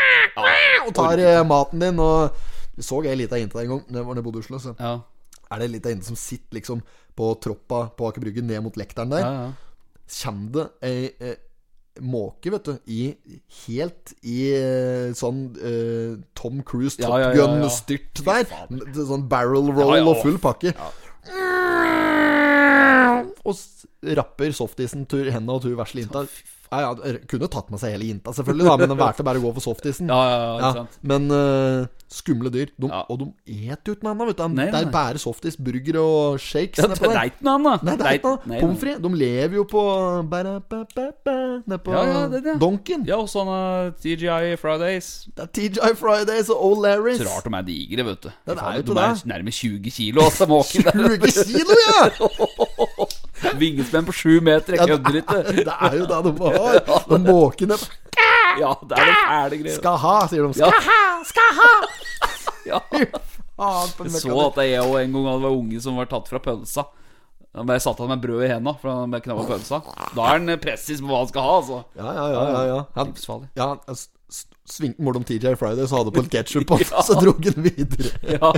[0.86, 1.98] og tar eh, maten din.
[2.02, 2.30] Og
[2.76, 4.58] vi så ei lita jente der en gang, det var nede i Oslo.
[4.60, 5.00] Så Ja,
[5.50, 6.82] er det ei lita jente som sitter liksom
[7.16, 9.20] på troppa på Aker Brygge ned mot lekteren der.
[9.24, 9.52] ja, ja.
[10.06, 11.36] Kjem det ei eh,
[12.04, 13.16] måke, vet du, i
[13.64, 17.46] helt i eh, sånn eh, Tom Cruise Ja, Top ja, ja, ja.
[17.56, 18.44] Gun-styrt der.
[19.08, 20.06] Sånn barrel roll Ja, ja.
[20.12, 20.74] og full pakke.
[23.46, 23.56] Og
[24.16, 26.24] rapper softisen tur henda og tur vesle jinta.
[26.72, 29.44] Ja, ja, kunne tatt med seg hele jinta, selvfølgelig, da, men den valgte bare å
[29.46, 30.10] gå for softisen.
[30.16, 30.94] Ja, ja, ja, ikke sant.
[31.06, 32.70] men uh, skumle dyr.
[32.78, 33.02] De, Ja.
[33.12, 33.26] Og de
[33.72, 34.44] et med ennå, vet du.
[34.56, 37.84] Nei, Det er bare softis, burger og shakes Ja, nedpå det er ikke noe annet.
[37.86, 38.60] Nei, det er ikke noe.
[38.62, 39.02] Pommes frites.
[39.02, 39.82] De lever jo på
[40.32, 42.56] ba-da-ba-ba-ba, Nede Ja, ja, det det.
[42.62, 43.04] Donken.
[43.08, 43.58] Ja, og sånne
[44.02, 45.10] TGI Fridays.
[45.34, 47.20] Det er TGI Fridays og Old Larrys.
[47.20, 48.30] Så rart de er digre, vet du.
[48.30, 52.65] Det er de er nærmere 20 kilo, altså, 20 kilo, ja!
[53.60, 55.38] Vingespenn på 7 meter, jeg kødder ikke.
[55.56, 56.80] Det er jo det de har.
[57.10, 57.78] De måkene
[58.60, 59.76] Ja, det er de fæle greiene.
[59.78, 60.58] skal ha, sier de.
[60.58, 61.00] Skal ha,
[61.32, 61.72] skal ha!
[62.66, 62.80] Ja.
[62.90, 66.82] Jeg så at jeg òg en gang hadde var unge som var tatt fra pølsa.
[67.56, 69.78] Han bare satte han med brød i henda for han knabba pølsa.
[70.16, 71.78] Da er han pressis på hva han skal ha, altså.
[71.96, 72.42] Ja, ja, ja.
[72.50, 72.80] ja, ja.
[72.98, 73.14] Han,
[73.56, 73.68] ja,
[74.26, 75.22] han s- om svingte mordom
[75.86, 78.10] så hadde på litt ketsjup på, så dro han videre.
[78.36, 78.50] Ja.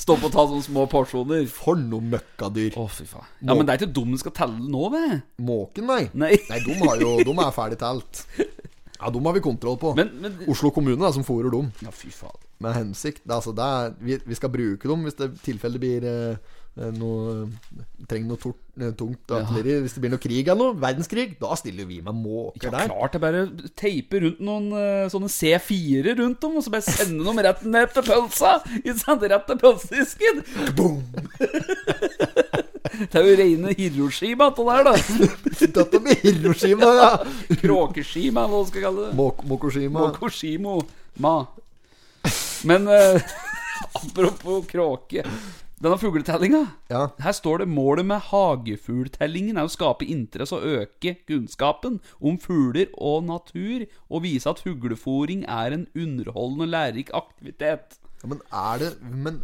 [0.00, 1.44] Stoppe og ta sånne små porsjoner.
[1.52, 2.76] For noe møkkadyr.
[2.80, 3.26] Å, fy faen.
[3.44, 5.18] Ja, Men det er ikke dum du skal telle nå, ved.
[5.44, 6.02] Måken, nei.
[6.14, 6.32] Nei.
[6.48, 8.24] Nei, de, har jo, de er ferdig telt.
[9.00, 9.94] Ja, dem har vi kontroll på.
[9.96, 12.36] Men, men Oslo kommune er som fôrer dem Ja, fy faen.
[12.60, 13.22] med hensikt.
[13.24, 16.56] Det, altså, det er, vi, vi skal bruke dem hvis det tilfellet blir eh,
[16.96, 17.48] noe
[18.08, 19.74] Trenger noe tort, eh, tungt artilleri.
[19.84, 22.88] Hvis det blir noe krig eller noe, verdenskrig, da stiller vi med måker Ja, der.
[22.88, 23.42] klart jeg bare
[23.78, 27.92] teiper rundt noen eh, sånne C4 rundt dem, og så bare sende dem rett ned
[27.94, 28.54] til pølsa!
[28.64, 30.42] Rett til pølsedisken!
[30.78, 31.02] Boom!
[32.90, 34.92] Det er jo reine Hiroshima, det der, da.
[35.78, 37.10] Dette med Hiroshima, ja!
[37.62, 39.14] Kråkeshima, eller hva skal kalle det.
[39.20, 40.02] Mok Mokoshima.
[40.08, 40.80] Mokoshimo
[41.22, 41.34] Ma.
[42.68, 43.22] Men eh,
[44.02, 45.24] apropos kråke.
[45.80, 46.58] Denne fugletellinga.
[46.92, 47.06] Ja.
[47.24, 52.90] Her står det målet med hagefugltellingen er å skape interesse og øke kunnskapen om fugler
[53.00, 57.96] og natur, og vise at fuglefòring er en underholdende og lærerik aktivitet.
[58.20, 59.40] Ja, Men er det Men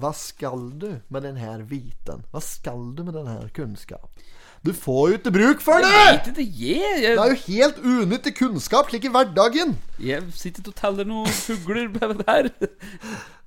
[0.00, 2.24] hva skal du med denne viten?
[2.32, 4.24] Hva skal du med denne kunnskapen?
[4.64, 5.92] Du får jo ikke bruk for det!
[5.92, 9.76] Jeg vet ikke, jeg, Det er jo helt unyttig kunnskap, slik i hverdagen.
[10.00, 11.92] jeg sitter ikke og teller noen fugler
[12.24, 12.48] her.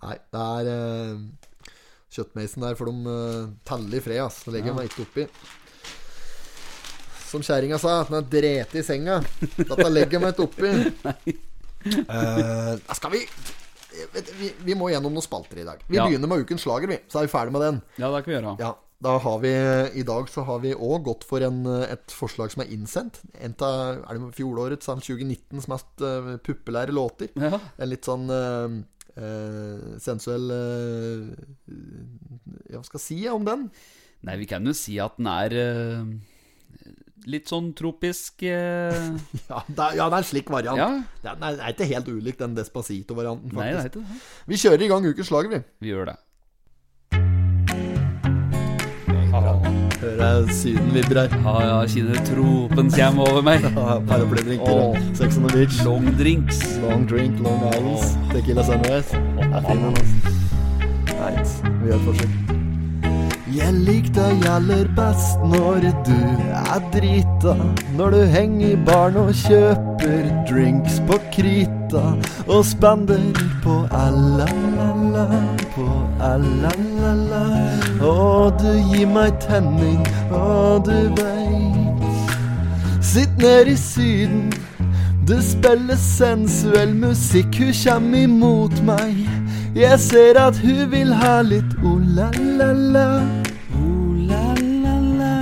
[0.05, 1.46] Nei, det er uh,
[2.13, 4.43] kjøttmeisen der, for de uh, teller i fred, ass.
[4.45, 5.27] Det legger jeg meg ikke oppi.
[7.27, 9.19] Som kjerringa sa, den er drete i senga.
[9.57, 11.37] Dette legger meg ikke oppi.
[12.07, 13.23] uh, skal vi
[14.37, 15.81] vi, vi må gjennom noen spalter i dag.
[15.87, 16.05] Vi Ja.
[16.05, 16.99] begynner med ukens slager, vi.
[17.09, 17.79] Så er vi ferdig med den.
[17.97, 18.55] Ja, det kan vi gjøre.
[18.61, 18.71] Ja,
[19.03, 19.51] da har vi
[19.99, 23.19] I dag så har vi òg gått for en, et forslag som er innsendt.
[23.41, 27.31] En av er det fjorårets, sånn 2019s mest uh, populære låter.
[27.35, 27.59] Ja.
[27.77, 28.77] En litt sånn eh,
[29.17, 31.29] eh, sensuell eh,
[32.71, 33.67] Ja, hva skal jeg si om den?
[34.27, 36.05] Nei, vi kan jo si at den er eh,
[37.29, 39.09] litt sånn tropisk eh,
[39.51, 40.79] Ja, det er, ja, det er en slik variant.
[40.81, 40.89] Ja.
[41.25, 44.21] Den, er, er ikke helt ulikt den Despacito-varianten, Nei, det er ikke det.
[44.53, 45.61] Vi kjører i gang ukens slager, vi.
[45.85, 46.17] Vi gjør det.
[50.01, 51.29] Hører jeg Syden vibrer.
[51.43, 53.65] Ja, ja, kjenner tropen kommer over meg.
[53.65, 54.73] Ja, Paraplydrinker.
[54.73, 54.97] Oh.
[55.13, 55.79] Sex on the beach.
[55.85, 56.61] Long drinks.
[56.83, 58.17] Long drink, long islands.
[58.33, 59.17] Tequila sunrise.
[59.37, 59.95] Det er fin, den,
[61.17, 61.63] altså.
[61.81, 62.46] Vi gjør et forsøk.
[63.57, 66.17] Jeg liker deg aller best når du
[66.53, 67.55] er drita.
[67.97, 72.03] Når du henger i baren og kjøper drinks på krita.
[72.45, 73.23] Og spender
[73.63, 75.25] på alla-la-la,
[75.73, 75.87] på
[76.19, 77.41] la-la-la.
[78.05, 82.05] Og du gir meg tenning, og du veit
[83.01, 84.53] Sitt ned i Syden,
[85.27, 89.25] Det spiller sensuell musikk, hun kjem imot meg.
[89.75, 93.46] Jeg ser at hun vil ha litt o-la-la-la.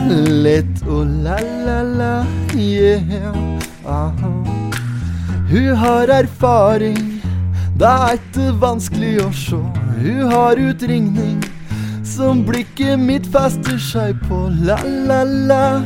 [0.06, 3.34] Litt Oh la-la-la, yeah.
[3.86, 4.30] Aha.
[5.50, 7.22] Hun har erfaring,
[7.80, 9.62] det er ikke vanskelig å sjå.
[10.04, 11.42] Hun har utringning
[12.06, 14.46] som blikket mitt fester seg på.
[14.68, 15.82] La-la-la.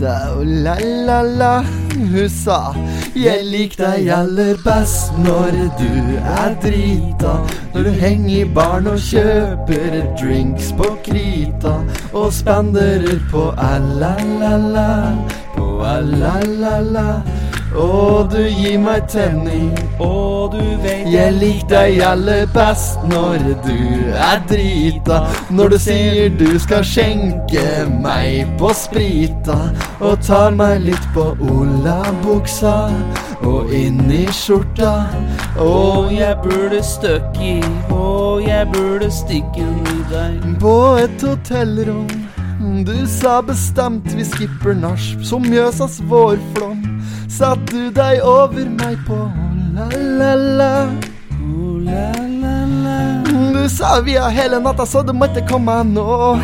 [0.00, 1.54] Sa oh la la la,
[1.92, 2.72] Hun sa
[3.16, 7.32] jeg liker deg aller best når du er drita.
[7.74, 11.74] Når du henger i baren og kjøper drinks på krita.
[12.12, 14.88] Og spanderer på æ-la-la-la,
[15.56, 17.39] På a-la-la-la.
[17.76, 19.70] Og du gir meg tenning.
[20.02, 23.76] Og du vet Jeg liker deg aller best når du
[24.10, 25.20] er drita.
[25.50, 27.66] Når du sier du skal skjenke
[28.02, 29.58] meg på sprita.
[30.00, 32.90] Og tar meg litt på olabuksa
[33.46, 35.06] og inn i skjorta.
[35.60, 37.62] Og jeg burde støkke i,
[37.94, 40.44] og jeg burde stikke i deg.
[40.60, 42.08] På et hotellrom.
[42.84, 46.99] Du sa bestemt vi skipper nach som Mjøsas vårflom.
[47.30, 49.18] Satt du deg over meg på
[49.76, 50.72] la-la-la.
[53.54, 56.36] Du sa vi har hele natta, så du måtte komme nå.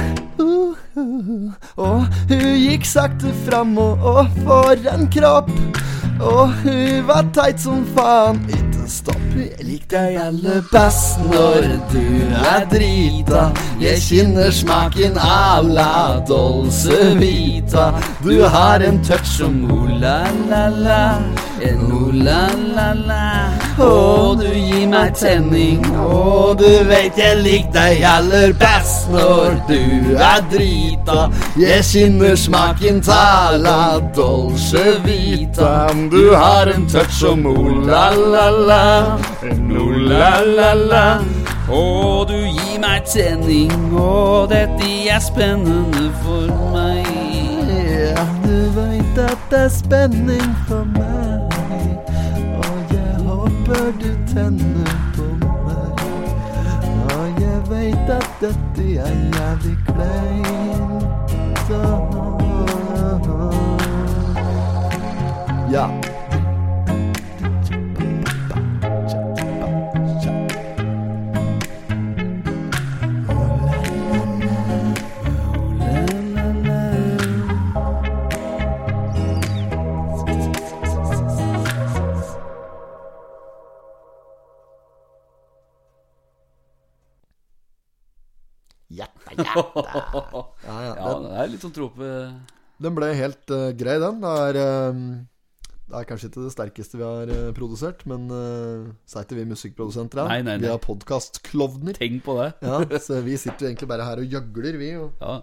[1.77, 5.51] Og hun gikk sakte fram, og, og for en kropp.
[6.21, 8.41] Og hun var teit som faen.
[8.49, 9.23] Ikke stopp.
[9.63, 12.03] Liker deg aller best når du
[12.37, 13.49] er drita.
[13.83, 17.93] Jeg kjenner smaken à la Dolce Vita.
[18.23, 21.03] Du har en touch som o-la-la-la.
[21.63, 23.27] En o-la-la-la.
[23.81, 25.85] Og du gir meg tenning.
[25.97, 31.27] Og du vet jeg liker deg aller best når du er drita.
[31.61, 35.89] Jeg kjenner smaken ta la Dolce Vita.
[36.13, 38.85] Du har en touch som o-la-la-la.
[39.49, 41.07] En o-la-la-la.
[41.69, 47.09] Og du gir meg tenning, og dette er spennende for meg.
[47.91, 51.26] Ja, du veit at det er spenning for meg.
[53.67, 54.85] Håper du tenne
[55.17, 55.25] på
[55.67, 56.03] meg.
[57.11, 61.07] Ja, jeg veit at dette er jævlig kleint.
[65.73, 66.06] Ja.
[89.57, 90.93] Ja, ja.
[90.97, 92.11] Ja, det er litt sånn trope...
[92.83, 94.21] den ble helt uh, grei, den.
[94.23, 94.59] Det er,
[94.93, 95.03] um,
[95.87, 99.39] det er kanskje ikke det sterkeste vi har uh, produsert, men uh, så er ikke
[99.39, 100.23] vi musikkprodusenter.
[100.29, 100.67] Nei, nei, nei.
[100.67, 101.97] Vi er podkastklovner.
[102.01, 102.51] Tenk på det.
[102.67, 104.91] Ja, så vi sitter jo egentlig bare her og gjøgler, vi.
[105.01, 105.39] Og Ja.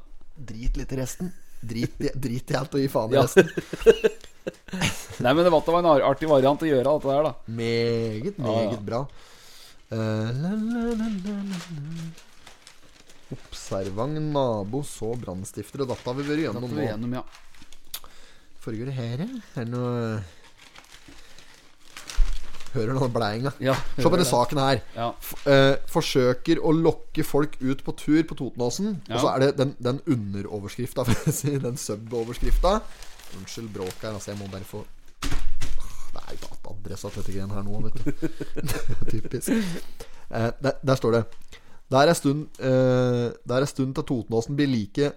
[0.52, 1.34] drit litt i resten.
[1.64, 3.50] Drit drit i alt og gi faen i resten.
[5.24, 7.34] Nei, men det var, en artig variant å gjøre dette der, da.
[7.48, 9.06] Meget, meget bra.
[9.94, 12.33] Uh, la, la, la, la, la.
[13.34, 16.86] Observant nabo så brannstifter, og dette har vi vært gjennom nå.
[16.86, 17.24] gjennom, ja.
[18.64, 19.44] Foregår det her, ja?
[19.60, 20.24] Er det noe
[22.74, 23.52] Hører noe blæinga.
[23.62, 24.80] ja Se på denne saken her.
[24.96, 25.12] Ja.
[25.46, 28.96] Eh, forsøker å lokke folk ut på tur på Totenåsen.
[29.06, 29.20] Ja.
[29.20, 31.06] Og så er det den, den underoverskrifta.
[31.68, 32.80] Den sub-overskrifta.
[33.38, 34.32] Unnskyld bråket her, altså.
[34.34, 34.82] Jeg må bare få
[35.22, 38.04] Det er jo ikke adressa til dette greiene her nå, vet du.
[39.14, 39.54] Typisk.
[40.34, 41.24] Eh, der, der står det
[41.94, 45.12] Det er en stund, eh, det stund til Totenåsen blir like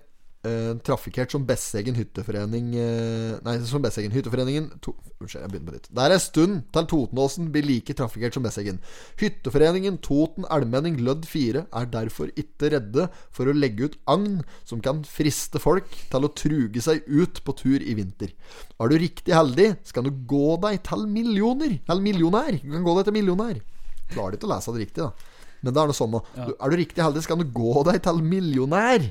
[0.44, 5.76] eh, trafikkert som Besseggen hytteforening eh, Nei, som Besseggen hytteforeningen to, Unnskyld, jeg begynner på
[5.78, 5.88] nytt.
[5.88, 8.82] Det er en stund til Totenåsen blir like trafikkert som Besseggen.
[9.22, 14.82] Hytteforeningen Toten Elmenning Lødd 4 er derfor ikke redde for å legge ut agn som
[14.84, 18.34] kan friste folk til å truge seg ut på tur i vinter.
[18.76, 21.78] Er du riktig heldig, skal du gå deg til millioner.
[21.86, 22.60] Eller millionær.
[22.60, 23.64] Du kan gå deg til millionær.
[24.12, 25.32] Klarer ikke å lese det riktig, da.
[25.66, 26.14] Men det er noe sånn.
[26.36, 29.08] Du, er du riktig heldig, skal du gå deg til millionær.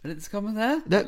[0.00, 0.68] Det skal man det?
[0.88, 1.00] Det,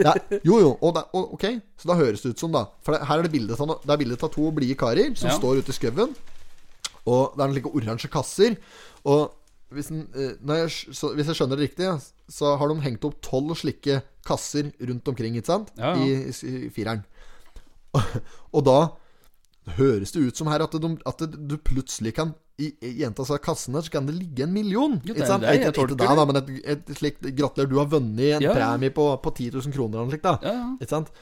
[0.00, 0.70] ja, Jo, jo.
[0.80, 1.44] Og det, og, ok,
[1.82, 3.92] så da høres det ut som, da For det, her er det bilde av, det
[3.92, 5.36] er bilde av to blide karer som Ja.
[5.36, 6.14] står ute i skauen.
[7.04, 8.56] Og det er noen like oransje kasser.
[9.04, 9.34] Og
[9.74, 11.90] hvis, en, eh, jeg, så, hvis jeg skjønner det riktig,
[12.32, 15.72] så har de hengt opp tolv slike kasser rundt omkring, ikke sant?
[15.76, 16.08] Ja, ja.
[16.08, 17.04] I, i, i fireren.
[17.92, 18.16] Og,
[18.56, 18.78] og da
[19.76, 23.38] høres det ut som her at, de, at du plutselig kan I, i jenta sa
[23.38, 24.96] kassen kassene så kan det ligge en million.
[25.06, 25.44] Jo, det er sant?
[25.46, 28.56] det jeg tolker det, da, men et, et slikt Gratulerer, du har vunnet en Ja,
[28.56, 30.26] premie på, på 10 000 kroner eller noe slikt.
[30.26, 30.66] da Ja, ja.
[30.80, 31.12] Ikke sant?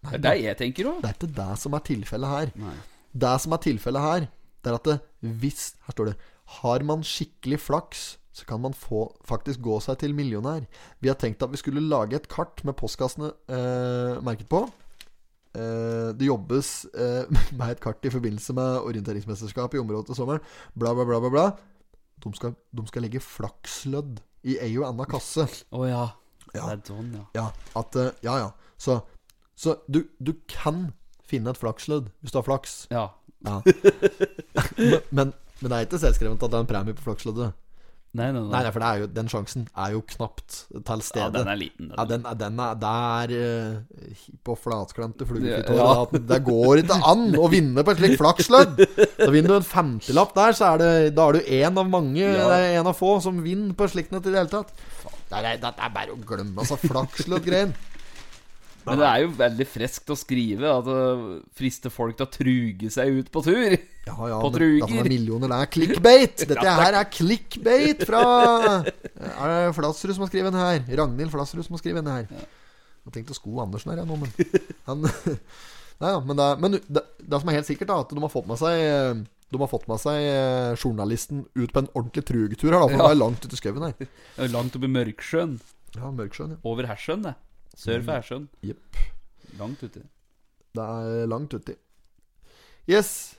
[0.00, 1.02] Det er det jeg tenker òg.
[1.02, 2.52] Det er ikke det som er tilfellet her.
[2.62, 2.76] Nei.
[3.24, 4.28] Det som er tilfellet her,
[4.62, 4.96] det er at det,
[5.42, 6.16] hvis Her står det
[6.60, 10.64] Har man skikkelig flaks, så kan man få, faktisk gå seg til millionær.
[11.02, 14.64] Vi har tenkt at vi skulle lage et kart med postkassene eh, merket på.
[15.50, 17.26] Eh, det jobbes uh,
[17.58, 20.44] med et kart i forbindelse med orienteringsmesterskapet i området til sommeren.
[20.78, 21.30] Bla, bla, bla, bla.
[21.30, 21.46] bla.
[22.22, 25.48] De, skal, de skal legge flakslødd i ei og anna kasse.
[25.74, 26.04] Å ja.
[26.54, 26.66] Ja.
[26.66, 27.24] Det er sånn, ja.
[27.34, 28.50] Ja, at, uh, ja, ja.
[28.80, 29.00] Så,
[29.58, 30.90] så du, du kan
[31.26, 32.84] finne et flakslødd hvis du har flaks.
[32.94, 33.08] Ja.
[33.46, 33.58] Ja.
[34.76, 37.58] men, men, men det er ikke selvskrevent at det er en premie på flaksloddet.
[38.12, 38.70] Nei, nei, Nei, nei.
[38.74, 40.54] for det er jo, den sjansen er jo knapt
[40.88, 41.22] til stede.
[41.22, 41.90] Ja, den er liten.
[41.92, 41.94] Den.
[41.94, 45.78] Ja, den, den er der uh, på flatklemte Det- flugefyttår.
[45.78, 46.02] ja.
[46.02, 48.82] at Det går ikke an å vinne på et slikt flakslodd!
[49.20, 52.18] Da vinner du en femtilapp der, så er det, da er du en av mange,
[52.24, 52.48] Ja.
[52.50, 54.74] det er en av få, som vinner på et slikt nett i det hele tatt.
[55.30, 56.80] Det er, det er bare å glemme, altså.
[56.82, 57.70] Flakslodd-greien.
[58.86, 61.00] Men det er jo veldig friskt å skrive at det
[61.58, 63.74] frister folk til å truge seg ut på tur.
[64.06, 64.80] Ja, ja, På men truger.
[64.86, 66.44] dette med millioner, det er clickbait!
[66.54, 68.22] Dette her er clickbait fra
[68.80, 70.80] Er det Flatsrud som har skrevet den her?
[71.02, 72.46] Ragnhild Flatsrud som har skrevet den her.
[73.04, 74.32] Jeg tenkte å Sko Andersen her, jeg nå, men
[74.88, 75.04] han
[76.00, 78.22] Nei, ja, men, det, er- men det, det som er helt sikkert, da, at de
[78.24, 82.24] har fått med seg De har fått med seg eh, journalisten ut på en ordentlig
[82.30, 82.86] trugetur her, da.
[82.88, 83.04] For Ja.
[83.10, 83.94] det er langt ute i skauen her.
[84.38, 85.58] Det er Langt oppi Mørksjøen.
[85.98, 86.60] Ja, Mørksjøen, ja.
[86.70, 87.34] Over Hersjøen, det.
[87.76, 88.48] Sør for Ersund.
[88.66, 88.96] Jepp.
[89.58, 90.02] Langt uti.
[90.74, 91.74] Det er langt uti.
[92.90, 93.36] Yes.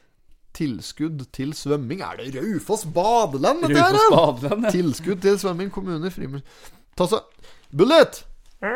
[0.55, 2.01] Tilskudd til svømming.
[2.03, 3.95] Er det Raufoss badeland, dette her?
[3.95, 4.73] Raufoss badeland, ja.
[4.75, 6.41] Tilskudd til svømming, kommune, frimur
[6.97, 7.21] Ta så
[7.71, 8.25] Bullet!
[8.61, 8.73] Hæ?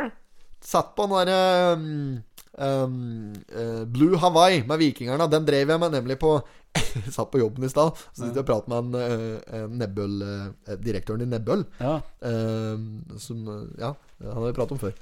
[0.65, 2.21] Sett på den derre um,
[2.57, 5.27] um, eh, Blue Hawaii med vikingerne.
[5.29, 6.39] Den drev jeg med nemlig på
[7.15, 7.91] satt på jobben i stad.
[8.13, 11.65] Så sitter jeg og prater med en, eh, en Nebbøl eh, direktøren i Nebbøl.
[11.79, 11.99] Ja.
[12.31, 13.45] Eh, som
[13.77, 14.95] Ja, han har vi pratet om før.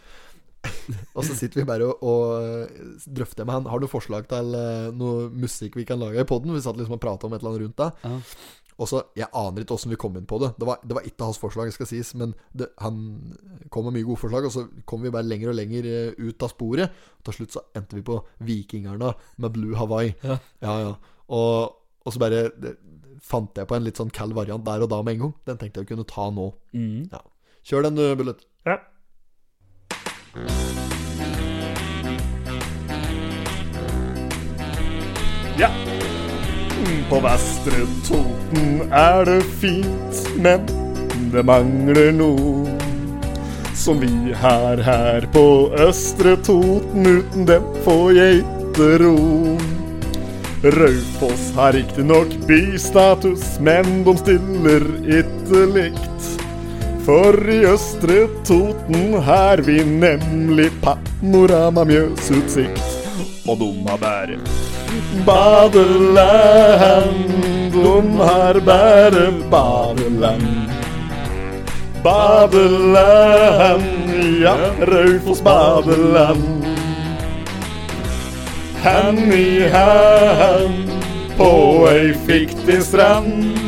[1.17, 4.91] og så sitter vi bare og, og drøfter med han Har du forslag til eh,
[4.95, 6.54] noe musikk vi kan lage i poden?
[6.56, 7.89] Vi satt liksom og prata om et eller annet rundt det.
[8.04, 8.19] Ja.
[8.82, 10.54] Og så, Jeg aner ikke åssen vi kom inn på det.
[10.58, 12.13] Det var, det var ikke hans forslag, skal sies.
[12.19, 12.97] Men det, han
[13.73, 16.45] kom med mye gode forslag, og så kom vi bare lenger og lenger eh, ut
[16.45, 17.04] av sporet.
[17.19, 20.15] Og til slutt så endte vi på Vikingarna med Blue Hawaii.
[20.26, 20.39] Ja.
[20.65, 21.19] ja, ja.
[21.34, 22.78] Og, og så bare det,
[23.23, 25.36] fant jeg på en litt sånn kald variant der og da med en gang.
[25.52, 26.49] Den tenkte jeg å kunne ta nå.
[26.73, 27.06] Mm.
[27.13, 27.21] Ja.
[27.63, 28.41] Kjør den, Bullet.
[28.67, 28.82] Ja.
[30.34, 30.39] Ja.
[37.10, 40.65] På Vestre Toten er det fint, men
[41.30, 42.65] det mangler noe.
[43.78, 49.17] Som vi har her på Østre Toten, uten dem får jeg ikke ro.
[50.63, 54.89] Raufoss har riktignok bystatus, men de stiller
[55.22, 56.43] ikke likt.
[57.04, 62.80] For i Østre Toten har vi nemlig panorama Mjøsutsikt.
[63.44, 64.38] Og dom har bare
[65.28, 67.18] badeland.
[67.74, 70.48] Dom har bare badeland.
[72.04, 73.84] Badeland,
[74.39, 74.56] ja,
[74.88, 76.66] Raufoss badeland.
[78.84, 80.89] Hand i hand
[81.38, 81.52] på
[81.92, 83.62] ei fiktig strand.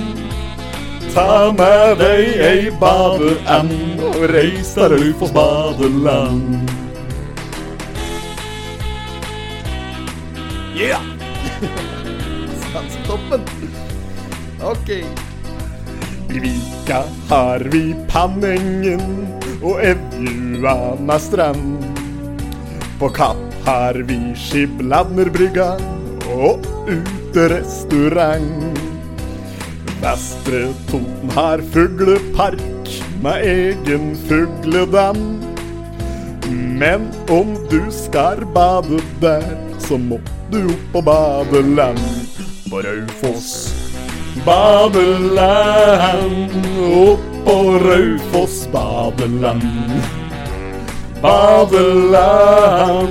[1.16, 6.74] Ta med deg ei badeand og reis til Raufoss badeland.
[10.76, 11.00] Yeah!
[12.66, 13.48] Svensktoppen.
[14.60, 14.92] Ok.
[16.36, 19.08] I Vika har vi Panengen
[19.64, 21.86] og Evjua med strand.
[23.00, 25.78] På Kapp har vi Skibladnerbrygga
[26.36, 28.85] og uterestaurant.
[30.06, 32.90] Vestre Toten har fuglepark
[33.24, 35.18] med egen fugledam.
[36.80, 40.20] Men om du skal bade der, så må
[40.52, 42.00] du opp på badeland
[42.70, 43.74] på Raufoss.
[44.46, 45.42] Badeland,
[46.86, 49.66] opp på Raufoss badeland.
[51.22, 53.10] Badeland,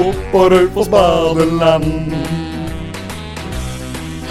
[0.00, 2.41] opp på Raufoss badeland.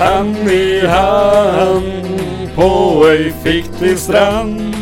[0.01, 2.09] Hand i hand
[2.55, 2.69] på
[3.05, 4.73] ei fiktig strand.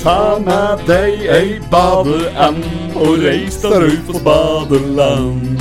[0.00, 2.64] Ta med deg ei badeand
[2.96, 5.60] og reis der ut på badeland.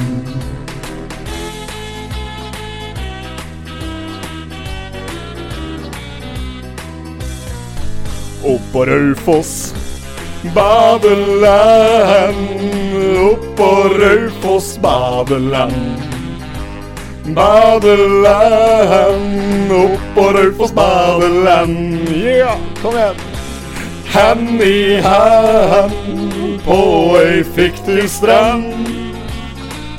[8.48, 9.54] Opp på Raufoss
[10.56, 12.46] badeland.
[13.28, 16.17] Opp på Raufoss badeland.
[17.36, 18.32] Badeland,
[19.72, 22.10] opp på Raufoss badeland.
[22.10, 23.16] Ja, kom igjen.
[24.14, 25.92] Hand i hand
[26.66, 28.88] på ei fiktiv strand.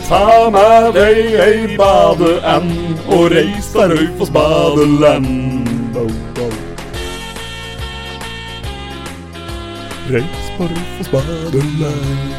[0.08, 5.68] Ta med deg ei badeand og reis til Raufoss badeland.
[10.08, 12.37] Reis på Raufoss badeland.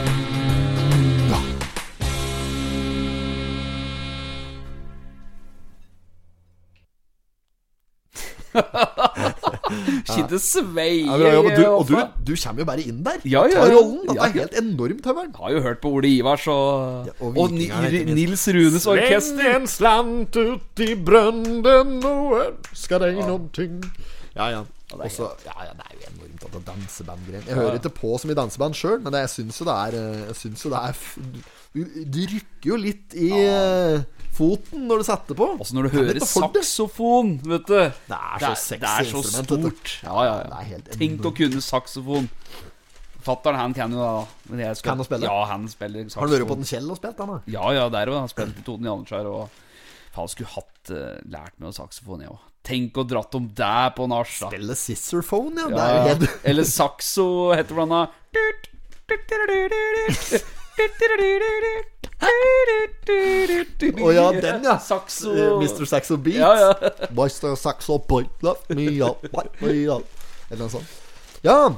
[10.20, 11.96] Ikke sveier Ja, ja, du, og du,
[12.26, 13.20] du kommer jo bare inn der.
[13.30, 14.00] Ja, ja, Tar rollen.
[14.08, 15.32] Dette er helt enormt, Tømmeren.
[15.38, 17.70] Har jo hørt på Ole Ivars og, Ja, og og, Ni-.
[18.10, 19.46] Nils Runes Sleng orkester.
[19.56, 23.80] en slant ut i brønnen og ønsker deg noen ting.
[24.36, 24.64] Ja, ja.
[24.90, 27.44] Også, ja, ja, det er jo enormt at det er dansebandgreier.
[27.46, 30.24] Jeg hører ikke på så mye danseband sjøl, men jeg syns jo det er eh,
[30.32, 31.04] Jeg synes jo det er
[32.16, 34.00] Du, rykker jo litt i ja.
[34.34, 35.52] foten når du setter på.
[35.62, 36.26] Også når du hører det.
[36.26, 37.78] saksofon, vet du.
[38.10, 39.94] Det er så sexy det er så stort.
[40.08, 40.82] Ja, ja, er ja.
[40.96, 42.32] Tenk å kunne saksofon.
[43.30, 44.12] Fattern, han kan jo da
[44.50, 45.30] men jeg skal, Kan han spille?
[45.30, 46.24] Ja, han spiller saksofon.
[46.24, 47.42] Har du vært på den Kjell og spilt, han da?
[47.52, 48.24] Ja, ja, der òg.
[48.24, 49.66] Han spilte i Toten Janitsjar og
[50.16, 52.49] Faen, skulle hatt eh, lært meg å saksofon, jeg òg.
[52.66, 54.50] Tenk å dratt om deg på nach, da.
[54.52, 55.70] Spille Scissorphone, ja.
[55.72, 57.96] Det er jo helt Eller saxo, heter blant
[64.00, 64.76] Å ja, den, ja.
[64.76, 65.86] Eh, Mr.
[65.88, 66.40] Saxo Beats.
[66.40, 66.72] Ja, ja.
[67.10, 67.56] Mr.
[67.60, 69.24] Saxo Point love me up,
[69.62, 70.06] me up.
[70.50, 70.98] Eller noe sånt.
[71.44, 71.72] Ja,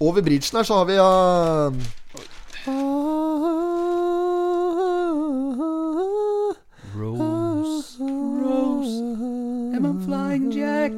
[0.00, 1.70] over bridgen her så har vi ja
[6.98, 7.98] Rose,
[8.42, 9.47] Rose,
[9.78, 10.92] am I flying Jack?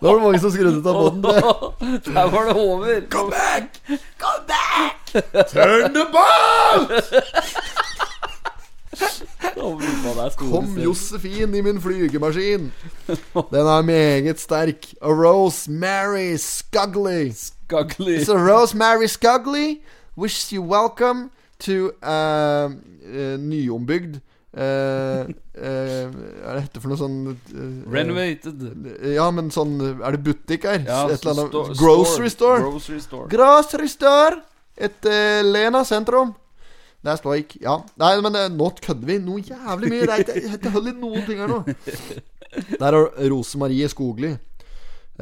[0.00, 1.22] Nå var det mange som skrudde ut av båten.
[2.14, 3.02] Der var det over.
[3.10, 3.82] Come back!
[5.52, 7.71] Turn the boat!
[10.36, 12.70] Kom Josefin i min flygemaskin.
[13.52, 14.88] Den er meget sterk.
[15.02, 17.30] A Rosemary Scugley.
[17.32, 18.16] Scugley.
[18.18, 19.80] It's a Rosemary Scugley.
[20.16, 24.18] Wish you welcome to uh, uh, nyombygd
[24.52, 25.30] uh, Hva
[25.62, 27.16] er det heter for noe sånn
[27.88, 28.60] Renovated.
[29.14, 30.82] Ja, men sånn Er det butikk her?
[30.84, 31.78] Ja, Et eller sto- store.
[31.80, 32.60] Grocery store.
[32.66, 33.28] Grocery store.
[33.32, 34.42] Grocery store.
[34.76, 35.08] Et
[35.46, 36.34] Lena sentrum.
[37.02, 37.76] Der står ikke Ja.
[37.98, 40.06] Nei, men uh, nå kødder vi noe jævlig mye.
[40.06, 41.60] Det er ikke- det er ikke hold i noen ting her nå.
[42.82, 44.32] Der er Rose Marie Skogli.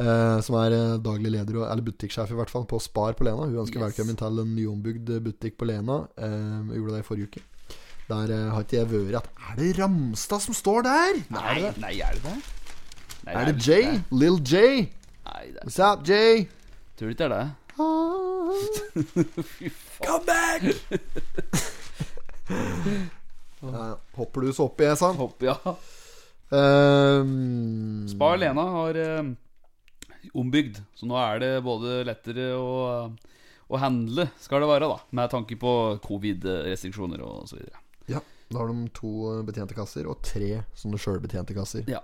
[0.00, 3.46] eh, som er eh, daglig leder, eller butikksjef i hvert fall, på Spar på Lena.
[3.50, 6.06] Hun ønsker velkommen til en nyombygd butikk på Lena.
[6.16, 7.42] Eh, gjorde det i forrige uke.
[8.10, 11.20] Der eh, har ikke jeg vært at Er det Ramstad som står der?
[11.30, 12.36] Nei, nei, er det det?
[13.26, 14.00] Nei, Er det Jay?
[14.10, 14.88] Lill Jay?
[15.26, 16.46] Nei, det What's up, Jay?
[16.98, 17.69] tror du ikke det er det?
[20.06, 20.62] Come back!
[23.60, 25.12] ja, hopper du så opp i jeg, sa.
[25.16, 25.56] Hopp, ja.
[26.50, 29.22] Um, Spar Lena har eh,
[30.34, 33.06] ombygd, så nå er det både lettere å,
[33.70, 34.98] å handle, skal det være, da.
[35.20, 35.72] Med tanke på
[36.06, 37.78] covid-restriksjoner og så videre.
[38.10, 39.12] Ja, da har de to
[39.46, 41.84] betjente kasser og tre sånne sjølbetjente kasser.
[41.90, 42.02] Ja.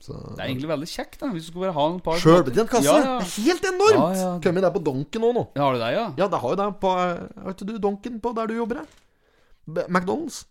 [0.00, 2.70] Så Det er egentlig veldig kjekt, da, hvis du skulle bare ha en par Sjølbetjent
[2.72, 2.86] kasse?
[2.88, 3.16] Ja, ja.
[3.20, 3.98] Det er helt enormt!
[4.00, 4.30] Ja, ja.
[4.46, 5.42] Kommer der på Donken nå, nå.
[5.58, 6.06] Ja, Har du det, ja?
[6.22, 8.80] Ja, det har jo det på Har ikke du Donken på der du jobber?
[8.80, 9.84] her?
[9.92, 10.44] McDonald's?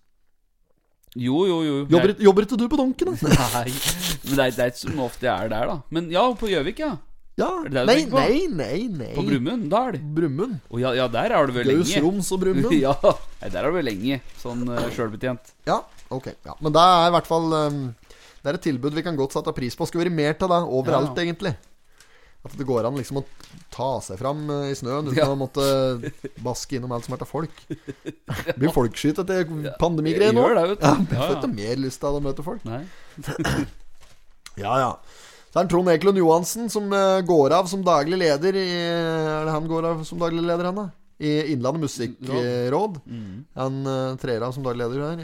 [1.18, 1.76] Jo, jo, jo.
[1.90, 3.34] Jobber, Jeg- jobber ikke du på Donken, da?
[3.58, 5.78] Nei, men det er, det er ikke så ofte jeg er der, da.
[5.90, 6.92] Men ja, på Gjøvik, ja.
[7.40, 7.48] Ja.
[7.64, 8.20] Det det Nei, på?
[8.20, 9.14] nei, nei, nei.
[9.16, 9.96] På Brumunddal.
[10.14, 10.58] Brumund.
[10.70, 12.02] Oh, ja, ja, der er du vel Gaus, lenge.
[12.06, 12.74] Roms og Brumund.
[12.86, 12.94] ja,
[13.42, 14.20] nei, der er du vel lenge.
[14.42, 15.54] Sånn uh, sjølbetjent.
[15.70, 15.80] Ja,
[16.12, 16.28] ok.
[16.46, 16.56] Ja.
[16.62, 17.80] Men det er i hvert fall um,
[18.44, 19.88] Det er et tilbud vi kan godt sette pris på.
[19.90, 21.24] Skulle vært mer til det overalt, Ja.
[21.24, 21.56] egentlig.
[22.46, 23.24] At det går an liksom å
[23.70, 25.26] ta seg fram eh, i snøen uten Ja.
[25.28, 25.60] å måtte
[26.42, 27.52] baske innom alt som er til folk.
[28.48, 29.44] Det blir folkskyt etter
[29.82, 30.46] pandemigreier nå.
[30.56, 30.86] Det, vet du.
[30.88, 32.64] Ja, jeg får ikke mer lyst til å møte folk.
[32.66, 32.86] Nei.
[34.60, 34.88] Ja, ja.
[35.50, 39.46] Så er det Trond Ekelund Johansen som eh, går av som daglig leder i Er
[39.48, 40.88] det han går av som daglig leder, han da?
[41.20, 43.00] I Innlandet Musikkråd.
[43.60, 45.18] Han uh, trer av som daglig leder her.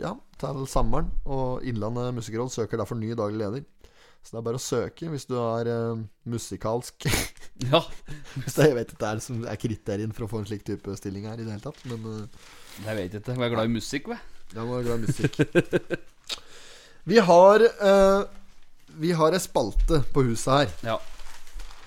[0.00, 1.10] Ja, til sommeren.
[1.26, 3.64] Og Innlandet Musikkråd søker derfor ny daglig leder.
[4.22, 7.06] Så det er bare å søke hvis du er uh, musikalsk.
[7.58, 7.80] Ja.
[8.38, 10.92] Hvis jeg vet ikke det er som er kriterien for å få en slik type
[10.94, 11.80] stilling her i det hele tatt.
[11.90, 12.44] Men uh,
[12.84, 13.34] Jeg vet ikke.
[13.34, 14.20] Jeg er glad i musikk, vel.
[14.52, 15.98] jeg er glad i musikk.
[17.10, 18.22] Vi har uh,
[19.02, 20.96] Vi har ei spalte på huset her Ja.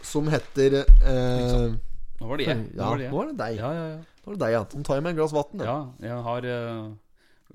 [0.03, 1.71] som heter eh,
[2.19, 2.65] Nå var det jeg.
[2.75, 3.11] Ja, var det jeg.
[3.13, 3.55] nå var det deg.
[3.61, 3.97] Ja, ja, ja.
[4.01, 4.61] Nå var det deg, ja.
[4.75, 5.63] Nå tar jeg meg et glass vann.
[5.71, 6.91] ja jeg har uh,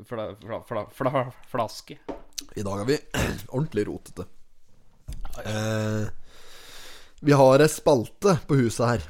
[0.05, 1.99] fla, fla, fla, fla, flaske.
[2.57, 2.99] I dag er vi
[3.57, 4.27] ordentlig rotete.
[5.45, 6.09] Eh,
[7.21, 9.07] vi har ei spalte på huset her,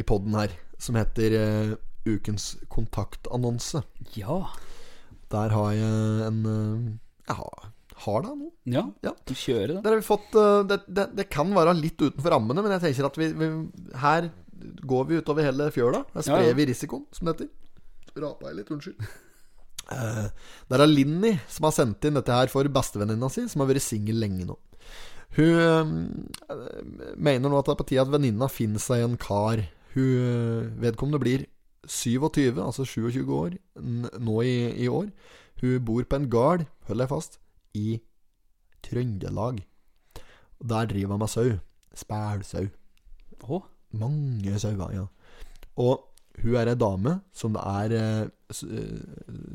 [0.00, 1.74] i podden her, som heter eh,
[2.08, 3.82] Ukens kontaktannonse.
[4.16, 4.42] Ja.
[5.32, 6.92] Der har jeg en eh,
[7.28, 7.68] Jeg har,
[8.04, 8.50] har det nå.
[8.68, 8.84] Ja.
[9.04, 9.14] Ja.
[9.24, 9.82] Du kjører det.
[9.84, 12.84] Der har vi fått eh, det, det, det kan være litt utenfor rammene, men jeg
[12.88, 13.50] tenker at vi, vi
[14.02, 14.30] her
[14.84, 16.04] går vi utover hele fjøla.
[16.14, 16.56] Her Ja, ja.
[16.56, 17.52] vi risikoen, som det heter.
[18.24, 19.08] Rapa jeg litt, unnskyld.
[19.92, 20.28] Eh,
[20.70, 23.84] det er Linni som har sendt inn dette her for bestevenninna si, som har vært
[23.84, 24.56] singel lenge nå.
[25.34, 25.88] Hun uh,
[27.18, 29.64] mener nå at det er på tide at venninna finner seg en kar.
[29.96, 31.46] Hun uh, Vedkommende blir
[31.90, 34.54] 27, altså 27 år, nå i,
[34.84, 35.10] i år.
[35.60, 37.38] Hun bor på en gard, hold deg fast,
[37.74, 37.98] i
[38.86, 39.60] Trøndelag.
[40.64, 41.58] Der driver han med sau.
[41.94, 42.70] Spælsau.
[43.44, 43.60] Å,
[43.94, 45.04] Mange sauer, ja.
[45.78, 49.02] Og hun er ei dame som er eh, eh,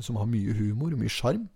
[0.04, 1.48] Som har mye humor mye sjarm.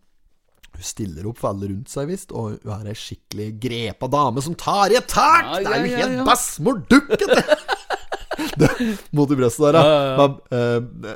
[0.74, 2.34] Hun stiller opp for alle rundt seg, visst.
[2.34, 5.48] Og hun er ei skikkelig grepa dame som tar i et tak!
[5.48, 6.28] Ja, det er jo ja, helt ja.
[6.28, 7.44] bestemor-dukkete!
[8.60, 10.16] Det- Mot i brøstet der, Ja.
[10.18, 10.40] Men,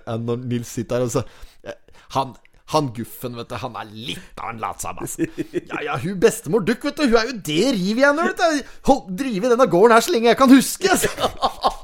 [0.05, 1.23] uh, når Nils sitter her og så
[2.13, 2.35] Han
[2.73, 5.23] han guffen, vet du, han er litt av en latsabb, altså.
[5.71, 8.73] Ja, ja, hun bestemor Duck, vet du, hun er jo det rivjernet, vet du.
[8.89, 10.91] Hold, drive denne gården her så lenge jeg kan huske.
[10.91, 11.07] Altså.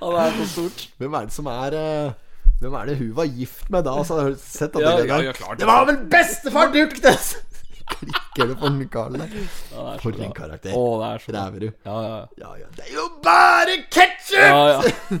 [0.00, 0.88] Det er så stort.
[0.98, 2.12] Hvem er det som er eh,
[2.60, 3.94] Hvem er det hun var gift med da?
[4.00, 5.58] Altså, sett at Ja, det, ja, ja, klart.
[5.60, 7.16] det var vel bestefar Duck, det!
[7.90, 9.32] Klikker det for den karen der.
[9.74, 10.76] Er For en karakter.
[10.76, 11.32] Å, det er så.
[11.34, 11.72] Ræverud.
[11.88, 12.20] Ja, ja.
[12.38, 12.68] Ja, ja.
[12.76, 14.38] Det er jo bare ketsjup!
[14.38, 15.18] ja, ja.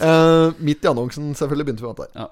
[0.00, 2.26] Eh, midt i annonsen, selvfølgelig, begynte vi med ja.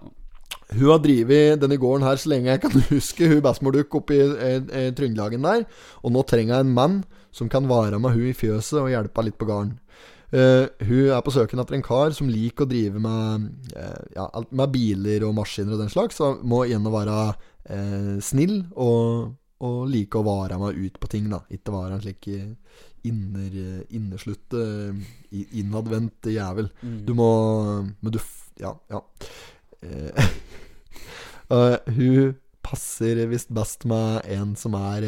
[0.78, 3.28] Hun har drevet denne gården her så lenge jeg kan huske.
[3.28, 5.66] Hun bestemor Dukk oppe i Trøndelagen der.
[6.02, 6.98] Og nå trenger jeg en mann
[7.34, 9.76] som kan vare med hun i fjøset og hjelpe litt på gården.
[10.28, 14.26] Eh, hun er på søken etter en kar som liker å drive med, uh, ja,
[14.52, 16.18] med biler og maskiner og den slags.
[16.20, 19.32] Så må igjen være uh, snill og,
[19.64, 21.40] og like å vare meg ut på ting, da.
[21.54, 22.28] Ikke være en slik
[23.08, 23.54] inner,
[23.94, 24.92] inneslutt, eh,
[25.56, 26.68] innadvendt jævel.
[26.82, 27.30] Du må
[28.00, 28.20] Men du
[28.58, 29.00] Ja, ja.
[31.96, 32.34] Hun
[32.66, 35.06] passer visst best med en som er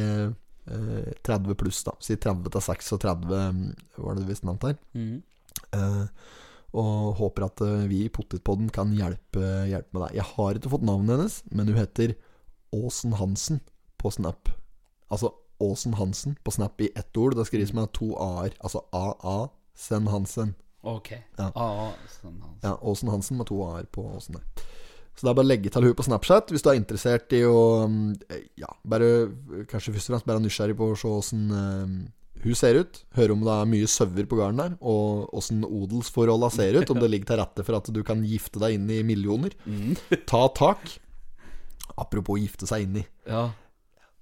[0.66, 1.94] 30 pluss, da.
[2.04, 3.40] Si 30 til 36,
[3.96, 4.76] var det visst nevnt her.
[4.94, 5.22] Mm.
[5.74, 6.06] Eh,
[6.78, 10.18] og håper at eh, vi i Pottitpodden kan hjelpe, hjelpe med deg.
[10.20, 12.14] Jeg har ikke fått navnet hennes, men hun heter
[12.76, 13.62] Åsen Hansen
[13.98, 14.52] på Snap.
[15.11, 17.34] Altså Åsen Hansen på Snap i ett ord.
[17.36, 18.54] Det skrives med to a-er.
[18.62, 20.54] Altså AA Sen Hansen.
[20.86, 21.11] Ok.
[21.36, 21.50] Ja.
[21.58, 22.62] Ah, sånn, Hansen.
[22.62, 24.64] Ja, Åsen Hansen med to a-er på Åsen der.
[25.21, 27.43] Så det er bare å legge til henne på Snapchat hvis du er interessert i
[27.45, 27.59] å
[27.93, 28.07] mm,
[28.57, 29.11] Ja, bare
[29.68, 31.93] kanskje først og fremst bare er nysgjerrig på å se åssen eh,
[32.41, 33.03] hun ser ut.
[33.18, 36.89] Høre om det er mye sauer på gården der, og åssen odelsforholda ser ut.
[36.89, 39.53] Om det ligger til rette for at du kan gifte deg inn i millioner.
[40.31, 40.95] Ta tak.
[42.01, 43.05] Apropos gifte seg inn i.
[43.29, 43.51] Ja.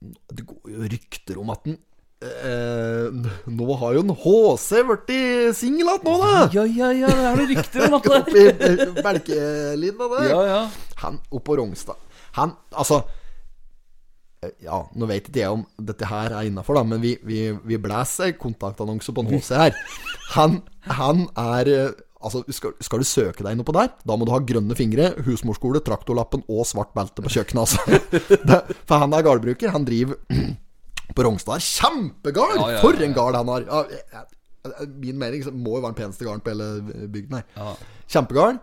[0.03, 1.79] Det går jo rykter om at den
[2.25, 5.13] eh, Nå har jo en HC blitt
[5.59, 6.33] singel igjen nå, da!
[6.55, 10.27] ja, ja, ja, det er noe rykter om at det Belkelinna der.
[10.33, 10.61] Ja, ja.
[11.05, 12.01] Han oppå Rongstad
[12.41, 13.03] Han, altså
[14.43, 17.47] eh, Ja, nå vet ikke jeg om dette her er innafor, da, men vi, vi,
[17.55, 19.79] vi blæser kontaktannonse på en HC her.
[20.35, 20.61] Han,
[20.99, 24.33] han er eh, Altså, skal, skal du søke deg inn på der, da må du
[24.35, 28.01] ha grønne fingre, husmorskole, traktorlappen og svart belte på kjøkkenet, altså.
[28.51, 28.59] Det,
[28.91, 29.71] for han er gardbruker.
[29.71, 30.19] Han driver
[31.15, 31.59] på Rongstad.
[31.59, 32.57] Er Kjempegard!
[32.57, 33.69] Ja, ja, ja, For en gard han har.
[35.01, 37.47] Min mening så må jo være den peneste garden på hele bygden her.
[37.57, 37.75] Ja.
[38.09, 38.59] Kjempegard.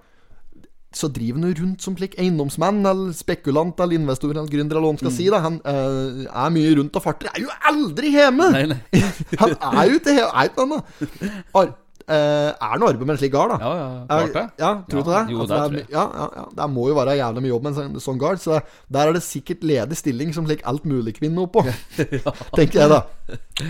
[0.96, 4.94] Så driver han rundt som slik eiendomsmann eller spekulant eller investor eller gründer, eller hva
[4.94, 5.26] han skal si.
[5.34, 7.28] da Han uh, er mye rundt og farter.
[7.36, 8.48] Er jo aldri hjemme!
[8.54, 9.02] Nei, nei.
[9.42, 11.66] Han er jo ikke he-
[12.06, 13.58] er eh, er han arbeid med en slik gard, da?
[13.62, 14.44] Ja, ja, klart det.
[14.62, 15.34] Ja, tror du Ja, det?
[15.34, 15.88] jo, At det er.
[15.90, 16.46] Ja, ja, ja.
[16.60, 18.42] Det må jo være jævlig mye jobb med en sånn, sånn gard.
[18.44, 18.60] Så
[18.92, 21.64] der er det sikkert ledig stilling som slik alt mulig kvinne oppå.
[22.58, 23.02] Tenker jeg, da.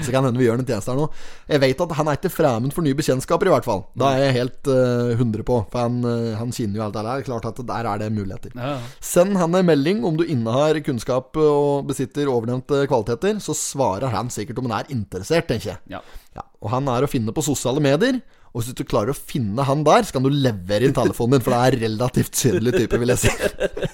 [0.04, 1.08] Så kan hende vi gjør en tjeneste her nå.
[1.48, 3.86] Jeg vet at han er ikke fremmed for nye bekjentskaper, i hvert fall.
[3.96, 5.62] Da er jeg helt uh, 100 på.
[5.72, 7.24] For han, uh, han kjenner jo alt det der.
[7.30, 8.52] Klart at der er det muligheter.
[8.58, 8.94] Ja, ja.
[9.00, 13.40] Send han en melding om du innehar kunnskap og besitter ovennevnte kvaliteter.
[13.44, 15.84] Så svarer han sikkert om han er interessert, tenker jeg.
[15.96, 16.04] Ja.
[16.36, 18.20] Ja, og han er å finne på sosiale medier.
[18.56, 21.44] Og hvis du klarer å finne han der, så kan du levere inn telefonen din,
[21.44, 23.34] for det er relativt kjedelig type, vil jeg si.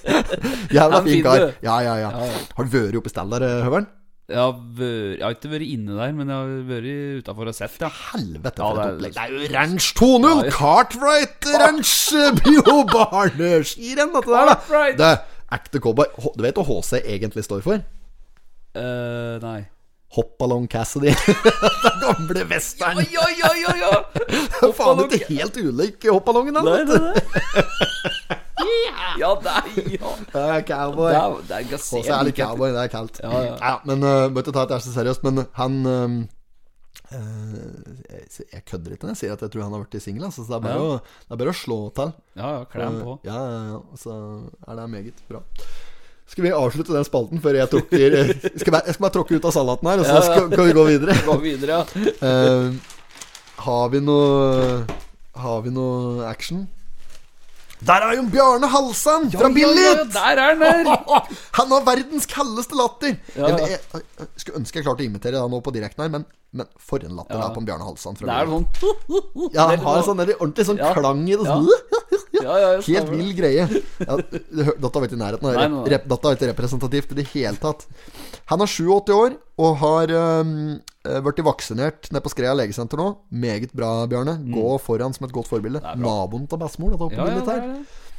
[0.76, 1.48] Jævla fin kar.
[1.64, 2.12] Ja, ja, ja.
[2.14, 2.44] Ja, ja.
[2.54, 3.88] Har du vært oppe i stell der, eh, Høveren?
[4.30, 7.58] Jeg har, vært, jeg har ikke vært inne der, men jeg har vært utafor og
[7.58, 7.90] sett, ja.
[8.12, 9.16] Helvete, Ja, for det et opplegg.
[9.18, 10.28] Det er jo Ranch 2.0!
[10.30, 10.54] Ja, ja.
[10.54, 11.96] Cartwright Ranch
[12.38, 14.86] Bio Barneskirenn, dette der, da.
[15.02, 15.12] Det
[15.58, 16.06] ekte cowboy.
[16.38, 17.82] Du vet hva HC egentlig står for?
[18.78, 19.58] Uh, nei.
[20.16, 21.14] Hop Along Cassidy.
[21.84, 23.00] Den gamle western.
[23.12, 23.92] Ja, ja, ja, ja!
[24.76, 26.64] Faen ikke helt ulik Hoppalongen, da.
[26.66, 26.98] Nei, vet du.
[28.60, 29.14] nei, nei.
[29.22, 30.12] Ja, det er ja.
[30.34, 31.10] Det er cowboy.
[31.12, 33.22] Det er, det er Og så er det cowboy, det er kaldt.
[33.24, 33.74] Ja, ja.
[33.88, 36.22] men uh, Må ikke ta det så seriøst, men han uh,
[37.12, 40.24] Eh, jeg, jeg kødder ikke når jeg sier at jeg tror han har blitt singel.
[40.28, 40.84] Altså, så det er, bare Ja.
[40.96, 42.12] å, det er bare å slå til.
[42.40, 43.16] Ja, ja, klem på.
[43.18, 43.80] Eh, Ja, ja, ja.
[44.00, 44.14] Så
[44.68, 45.42] er det meget bra.
[46.30, 49.36] Skal vi avslutte den spalten før jeg tråkker eh, skal bare, Jeg skal bare tråkke
[49.36, 50.28] ut av salaten her, og så Ja, ja.
[50.28, 51.16] skal, kan vi gå videre.
[51.26, 52.12] Gå videre, ja.
[52.22, 53.00] uh,
[53.66, 54.84] har vi noe
[55.42, 56.64] Har vi noe action?
[57.82, 60.04] Der er jo Bjarne Halsan fra Billit!
[60.14, 60.90] der er den der!
[61.58, 63.16] Han har verdens kaldeste latter!
[63.34, 63.48] Ja.
[63.58, 66.26] Jeg, jeg, jeg skulle ønske jeg klarte å imitere det nå på direkten her, men,
[66.54, 68.68] men for en latter det er på en Bjarne Halsan fra Det er sånn
[69.56, 70.92] Ja, han har en sånn ordentlig sånn Ja.
[70.94, 71.48] klang i det.
[71.48, 71.58] Ja.
[71.58, 71.98] Sånn.
[72.42, 73.64] Ja, ja, Helt vill greie.
[74.02, 77.56] Ja, dette var ikke i nærheten av rep, Dette var ikke representativt i det hele
[77.62, 77.86] tatt.
[78.52, 80.54] Han er 87 år og har um,
[81.24, 83.08] blitt vaksinert nede på Skrea legesenter nå.
[83.30, 84.38] Meget bra, Bjarne.
[84.52, 85.82] Gå foran som et godt forbilde.
[85.82, 85.90] Mm.
[85.94, 86.00] Er.
[86.02, 86.96] Naboen til bestemor.
[86.98, 88.10] Dette Ja, ja, er.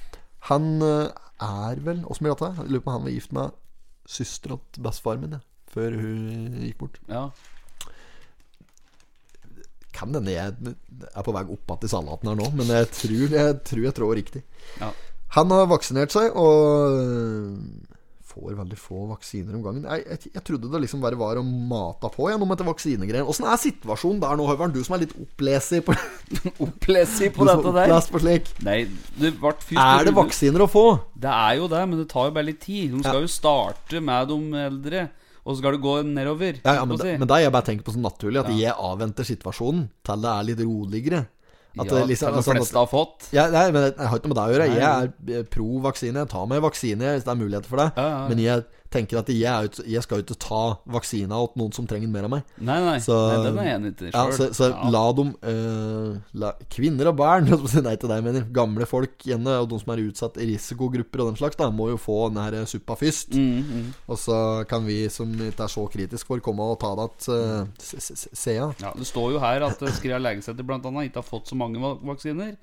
[0.50, 1.08] Han eh,
[1.44, 2.50] er vel Åssen blir dette?
[2.60, 3.54] Jeg lurer på om han var gift med
[4.10, 5.38] søstera til bestefaren min,
[5.72, 6.98] før hun gikk bort.
[7.08, 7.30] Ja.
[9.94, 13.38] Kan hende jeg er på vei opp igjen i salaten her nå, men jeg tror
[13.38, 14.44] jeg, tror jeg trår riktig.
[14.82, 14.92] Ja.
[15.38, 17.94] Han har vaksinert seg og øh,
[18.34, 19.86] får veldig få vaksiner om gangen.
[19.86, 23.28] Jeg, jeg, jeg trodde det liksom bare var å mate på gjennom etter vaksinegreier.
[23.30, 24.74] Åssen er situasjonen der nå, Høveren?
[24.74, 25.96] Du som er litt opplesig på,
[26.66, 28.08] Opplesig på dette er der.
[28.14, 28.50] på slik.
[28.66, 28.80] Nei,
[29.20, 30.86] det ble først Er det vaksiner å få?
[31.14, 32.94] Det er jo det, men det tar jo bare litt tid.
[32.96, 35.06] De skal jo starte med de eldre,
[35.44, 36.60] og så skal du gå nedover.
[36.64, 37.14] Ja, ja, men, si.
[37.20, 40.32] men det er jeg bare tenker på sånn naturlig, at jeg avventer situasjonen til det
[40.34, 41.26] er litt roligere.
[41.74, 43.28] At ja, det liksom, de altså, fleste har fått.
[43.34, 44.68] Ja, nei, men jeg har ikke noe med det å gjøre.
[44.78, 46.22] Jeg er pro vaksine.
[46.22, 47.88] Jeg tar meg vaksine hvis det er muligheter for det.
[47.98, 48.20] Ja, ja.
[48.30, 50.62] Men jeg tenker at jeg, ut, jeg skal jo ikke ta
[50.96, 52.52] vaksina til noen som trenger mer av meg.
[52.58, 54.92] Nei, nei, Så- nei den er jeg enig i Ja, så, så ja.
[54.94, 57.50] la dem uh, la, Kvinner og barn
[57.88, 61.34] Nei til deg, mener Gamle folk gjerne, og de som er utsatt i risikogrupper og
[61.34, 63.34] den slags, da må jo få den her suppa først.
[63.36, 63.90] Mm, mm.
[64.08, 64.38] Og så
[64.70, 67.74] kan vi som ikke er så kritiske for, komme og ta det igjen
[68.14, 71.82] Se Ja, det står jo her at Skrea legesenter annet ikke har fått så mange
[72.04, 72.56] vaksiner.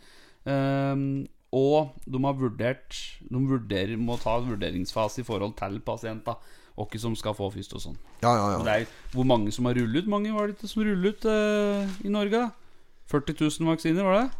[0.48, 1.26] Ehm,
[1.56, 2.96] og de har vurdert
[3.26, 6.56] De vurderer, må ta en vurderingsfase i forhold til pasienter.
[6.80, 7.96] Hvem som skal få først og sånn.
[8.22, 8.60] Ja, ja, ja.
[8.64, 10.08] det er hvor mange som har rullet ut.
[10.08, 12.46] Mange var det ikke som rullet ut eh, i Norge?
[13.10, 14.30] 40 000 vaksiner, var det?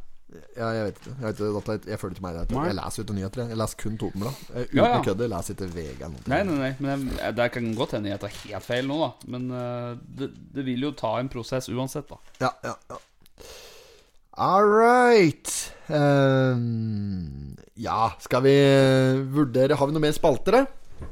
[0.57, 1.13] ja jeg vet ikke.
[1.21, 2.63] Jeg, vet ikke jeg følger ikke meg i det.
[2.69, 3.43] Jeg leser jo ikke nyheter.
[3.51, 4.43] Jeg leser kun Totenbladet.
[4.51, 4.91] Uten Ja, ja.
[4.95, 5.27] å kødde.
[5.27, 6.25] Jeg leser ikke VG eller noe.
[6.31, 9.11] Nei, nei, nei, men jeg, det kan godt hende jeg tar helt feil nå, da.
[9.35, 12.21] Men uh, det, det vil jo ta en prosess uansett, da.
[12.47, 13.01] Ja, ja, ja.
[14.39, 15.51] All right.
[15.91, 18.53] Um, ja, skal vi
[19.35, 21.09] vurdere Har vi noe mer spalter, da?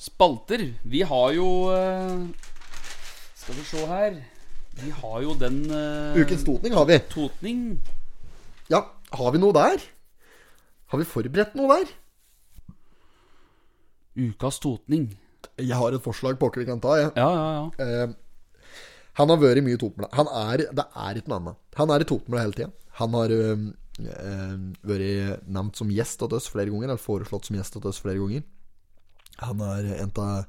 [0.00, 0.66] Spalter.
[0.84, 2.28] Vi har jo eh,
[3.40, 4.20] Skal vi se her.
[4.80, 7.00] Vi har jo den uh, Ukens totning har vi.
[7.12, 7.64] Totning.
[8.70, 8.84] Ja,
[9.16, 9.82] har vi noe der?
[10.92, 11.90] Har vi forberedt noe der?
[14.20, 15.10] Ukas totning.
[15.60, 16.96] Jeg har et forslag på hva vi kan ta.
[17.00, 17.12] Jeg.
[17.16, 17.64] Ja, ja, ja.
[17.84, 18.14] Eh,
[19.20, 20.12] han har vært mye i Totenblad.
[20.18, 21.62] Han er, det er ikke noe annet.
[21.80, 22.70] Han er i Totenblad hele tida.
[23.00, 23.66] Han har øh,
[24.04, 24.54] øh,
[24.90, 28.20] vært nevnt som gjest hos oss flere ganger, eller foreslått som gjest hos oss flere
[28.20, 28.46] ganger.
[29.40, 30.48] Han er en av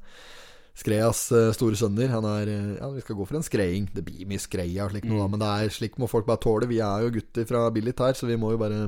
[0.71, 2.09] Skreas eh, store sønner.
[2.13, 3.89] Han er eh, Ja, vi skal gå for en skreiing.
[3.91, 6.41] Det blir mye skreia og slik noe, da, men det er slik må folk bare
[6.41, 6.69] tåle.
[6.71, 8.85] Vi er jo gutter fra Billit her, så vi må jo bare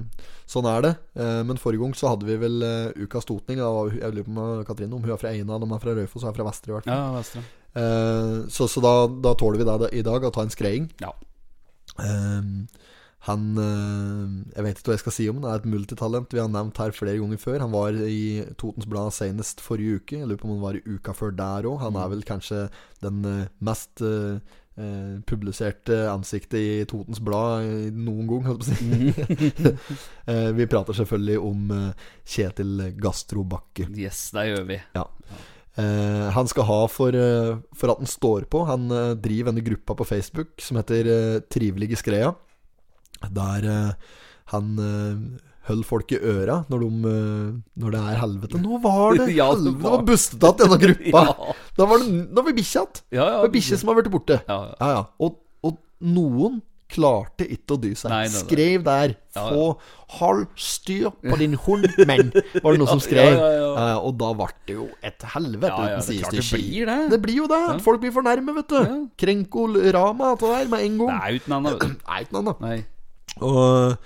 [0.49, 0.93] Sånn er det.
[1.19, 2.63] Eh, men forrige gang så hadde vi vel
[3.03, 3.59] ukas totning.
[3.59, 6.31] Jeg lurer på om Katrine om hun er fra Eina, de er fra Raufoss og
[6.31, 7.03] er fra Vestre, i hvert fall.
[7.03, 7.43] ja Vestre.
[7.75, 10.89] Eh, så så da, da tåler vi det i dag, å ta en skreiing.
[11.01, 11.13] Ja.
[12.01, 12.65] Ehm,
[13.23, 15.45] han eh, Jeg vet ikke hva jeg skal si om han.
[15.51, 17.61] er et multitalent vi har nevnt her flere ganger før.
[17.63, 20.19] Han var i Totens Blad senest forrige uke.
[20.19, 21.79] Jeg lurer på om han var i uka før der òg.
[21.85, 22.67] Han er vel kanskje
[23.05, 24.43] den eh, mest eh,
[25.29, 29.73] publiserte ansiktet i Totens Blad noen gang, holdt jeg på å si.
[30.23, 31.71] Eh, vi prater selvfølgelig om
[32.23, 33.89] Kjetil Gastro Bakke.
[33.91, 34.77] Yes, det gjør vi.
[34.95, 35.03] Ja.
[35.73, 38.61] Eh, han skal ha for, eh, for at han står på.
[38.69, 41.09] Han eh, driver denne gruppa på Facebook som heter
[41.49, 42.33] Trivelige Skreia.
[43.33, 43.65] Der
[44.51, 44.73] han
[45.63, 47.13] holder folk i øra når, de,
[47.79, 48.59] når det er helvete.
[48.59, 49.79] Nå var det Ja, det helvete!
[49.79, 51.23] Det var- bustete bustet igjen, denne gruppa.
[51.47, 51.55] Ja.
[51.79, 53.01] Da var det Da var vi bikkja igjen.
[53.15, 53.39] Ja, ja.
[53.47, 54.41] Det bikkje som har vært borte.
[54.43, 54.75] Ja, ja.
[54.83, 55.01] Ja, ja.
[55.23, 56.59] Og, og noen
[56.91, 58.11] klarte ikke å dy seg.
[58.11, 58.41] Nei, nei, nei.
[58.43, 59.43] Skrev der Ja, ja.
[59.49, 59.63] 'Få
[60.19, 62.29] hold styr på din hund, menn',
[62.61, 63.33] var det noen som skrev.
[63.33, 63.97] ja, ja, ja.
[63.97, 66.99] og da ble det jo et helvete uten det siste det blir det.
[67.15, 67.63] Det blir jo det.
[67.81, 68.77] Folk blir fornærmet, vet du.
[68.81, 68.99] Ja.
[69.17, 71.87] Krenkolrama, det der, med en Det er uten annet.
[72.07, 72.85] Nei, er uten annet.
[73.41, 73.97] Og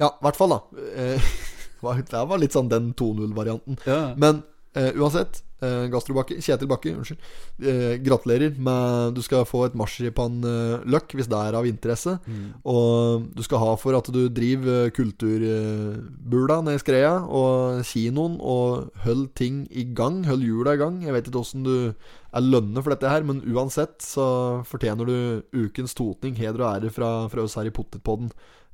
[0.00, 0.84] ja, i hvert fall, da.
[0.96, 1.30] Eh,
[1.80, 3.78] Det var litt sånn den 2-0-varianten.
[3.88, 4.12] Ja.
[4.20, 4.42] Men
[4.76, 7.18] uh, uansett, eh, Bakke, Kjetil Bakke, unnskyld.
[7.62, 12.18] Eh, gratulerer med Du skal få et marsipanløk, hvis det er av interesse.
[12.64, 18.38] Og du skal ha for at du driver eh, kulturbula nede i Skreia, og kinoen,
[18.40, 20.24] og hold ting i gang.
[20.26, 21.02] Hold hjula i gang.
[21.04, 21.92] Jeg vet ikke åssen du
[22.30, 26.36] er lønnet for dette her, men uansett så fortjener du ukens totning.
[26.38, 28.30] Heder og ære fra, fra oss her i Potetpodden.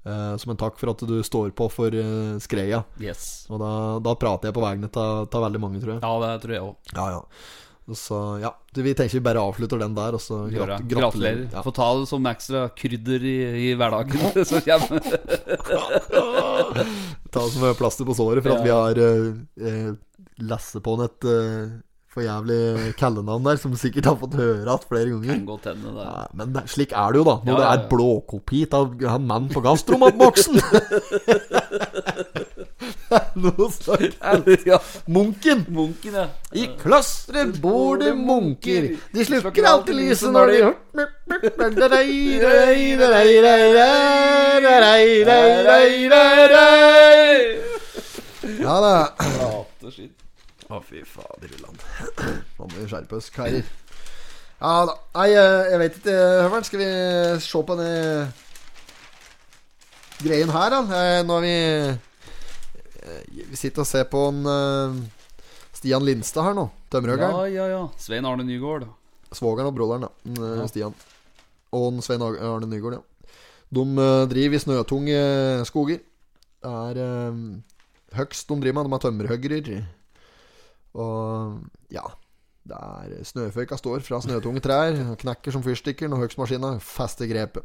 [0.06, 2.84] Eh, som en takk for at du står på for uh, Skreia.
[3.02, 3.46] Yes.
[3.50, 3.70] Og da,
[4.04, 6.02] da prater jeg på vegne av veldig mange, tror jeg.
[6.04, 6.92] Ja, det tror jeg òg.
[6.94, 7.22] Ja, ja.
[7.94, 11.44] Så ja, du, vi tenker vi bare avslutter den der, og så grat Gratulerer.
[11.52, 11.62] Ja.
[11.62, 13.36] Få ta det som ekstra krydder i,
[13.66, 14.18] i hverdagen.
[14.48, 15.02] som kommer
[17.30, 19.30] Ta det som plaster på såret for at vi har uh,
[19.62, 19.92] uh,
[20.42, 21.76] lesset på den et eh,
[22.16, 25.34] for jævlig kallenavn der, som sikkert har fått høre igjen flere ganger.
[25.34, 26.06] Kan godt hende det.
[26.08, 27.36] Ja, men det, slik er det jo, da.
[27.44, 27.88] Når Ja, det ja, er ja.
[27.92, 30.56] blåkopi av han mannen på gastromatboksen.
[33.36, 33.96] Noe så
[35.12, 35.64] Munken.
[35.68, 36.26] Munken, ja.
[36.56, 38.88] I klosteret bor det munker.
[39.12, 40.60] De slukker alltid lyset når de
[48.56, 48.94] Ja da.
[49.20, 50.25] Prater skitt.
[50.66, 51.76] Å, fy faderullan.
[52.58, 53.62] Nå må vi skjerpe oss, karer.
[54.56, 54.94] Ja da.
[55.14, 56.66] Nei, eh, jeg vet ikke, Høveren.
[56.66, 56.88] Skal vi
[57.44, 58.32] se på den
[60.24, 60.80] greien her, da?
[60.96, 61.52] Eh, Nå har vi
[63.04, 64.96] eh, Vi sitter og ser på en eh,
[65.76, 66.66] Stian Lindstad her nå.
[66.90, 67.36] Tømmerhoggeren.
[67.36, 67.82] Ja, ja, ja.
[68.00, 68.88] Svein Arne Nygård.
[69.36, 70.10] Svogeren og broderen, da.
[70.26, 70.96] en, eh, Stian.
[71.76, 73.30] Og en Svein Arne Nygaard, ja.
[73.76, 75.20] De eh, driver i snøtunge
[75.68, 76.02] skoger.
[76.66, 77.36] Det er
[78.16, 78.88] høgst de driver med.
[78.90, 79.84] De er tømmerhoggere.
[80.96, 82.04] Og ja.
[82.66, 87.62] Det er Snøføyka står fra snøtunge trær, knekker som fyrstikker når høgstmaskina fester grepet.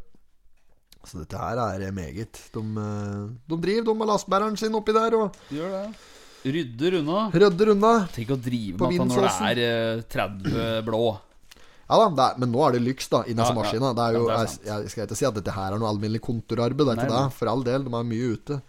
[1.02, 2.38] Så dette her er meget.
[2.54, 5.88] De, eh, de driver de med lastebæreren sin oppi der og Gjør det.
[6.42, 7.24] Rydder unna.
[7.34, 7.92] rydder unna.
[8.14, 11.02] Tenk å drive med dette når det er eh, 30 blå.
[11.92, 13.90] Ja da, det er, men nå er det lyks da i disse Ja, ja.
[13.98, 15.82] Det er jo, Ja, det er jeg, jeg skal ikke si at dette her er
[15.82, 16.86] noe alminnelig kontorarbeid.
[16.88, 17.84] Det er Nei, ikke det, for all del.
[17.90, 18.62] De er mye ute.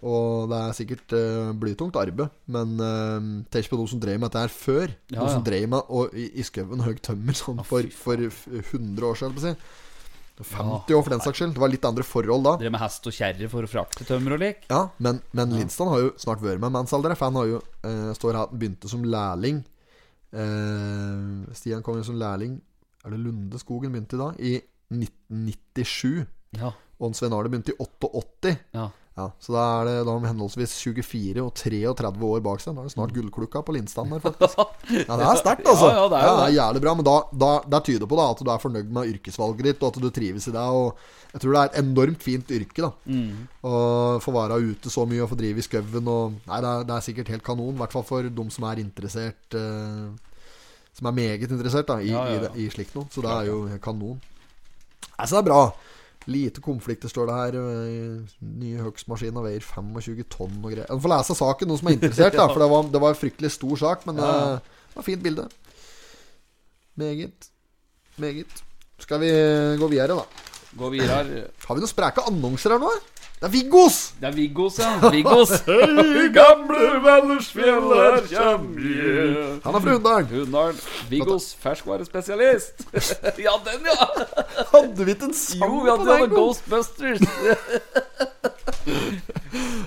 [0.00, 2.30] Og det er sikkert uh, blytungt arbeid.
[2.48, 4.94] Men uh, tenk på noen som drev med dette her før.
[5.12, 5.46] Ja, noen som ja.
[5.50, 9.40] drev med og, i, i skauen høy tømmer sånn for, for f- 100 år siden.
[9.44, 9.54] Si.
[10.40, 11.52] 50 år for den saks skyld.
[11.52, 12.54] Det var litt andre forhold da.
[12.62, 14.62] Drev med hest og kjerre for å frakte tømmer og lik.
[14.70, 17.12] Ja, men, men Linston har jo snart vært med Mansalder.
[17.18, 19.60] For han har jo uh, står her begynte som lærling.
[20.32, 22.52] Uh, Stian kom jo som lærling
[23.02, 24.28] Er det Lunde Skogen begynte i da?
[24.38, 24.52] I
[24.94, 26.24] 1997.
[26.60, 26.70] Ja.
[27.00, 28.56] Og Svein Arne begynte i 88.
[28.78, 28.88] ja.
[29.18, 32.76] Ja, så da er det da har de henholdsvis 24 og 33 år bak seg.
[32.76, 34.60] Da er det snart gullklukka på Lindstrand der, faktisk.
[34.94, 35.90] Ja, det er sterkt, altså.
[35.90, 36.54] Ja, ja, det er jo det.
[36.56, 36.94] jævlig bra.
[37.00, 39.90] Men da, da, det tyder på da at du er fornøyd med yrkesvalget ditt, og
[39.90, 40.62] at du trives i det.
[40.78, 42.92] Og jeg tror det er et enormt fint yrke, da.
[43.10, 43.44] Mm.
[43.66, 43.74] Å
[44.22, 46.96] få være ute så mye og få drive i skauen og Nei, det er, det
[46.96, 47.74] er sikkert helt kanon.
[47.74, 50.08] I hvert fall for de som er interessert eh,
[50.96, 52.54] Som er meget interessert da i, Ja, ja, ja.
[52.54, 53.10] i, i slikt noe.
[53.12, 54.20] Så det er jo kanon kanon.
[55.20, 55.62] Altså, det er bra.
[56.30, 57.56] Lite konflikter står det her.
[57.58, 60.86] eh, Nye hogstmaskiner veier 25 tonn og greier.
[60.86, 62.46] Du får lese saken, noen som er interessert, da.
[62.54, 64.06] For det var, det var en fryktelig stor sak.
[64.06, 64.30] Men Ja.
[64.54, 65.48] eh, det var fint bilde.
[67.00, 67.50] Meget.
[68.20, 68.62] Meget.
[69.00, 69.30] Skal vi
[69.80, 70.49] gå videre, da?
[70.78, 71.48] Gå videre.
[71.66, 72.90] Har vi noen spreke annonser her nå?
[73.40, 73.96] Det er Viggos!
[74.20, 74.90] Det er Viggos, ja.
[75.10, 75.52] Viggos.
[75.66, 78.92] Hei, gamle Vallersfjell, her kjem vi.
[79.64, 80.28] Han er fra Hunndalen.
[80.28, 80.80] Hunndalen.
[81.08, 82.84] Viggos ferskvarespesialist.
[83.46, 84.08] ja, den, ja.
[84.74, 86.34] Hadde vi ikke en sang Jo, vi på hadde jo den gang?
[86.36, 87.20] Ghostbusters.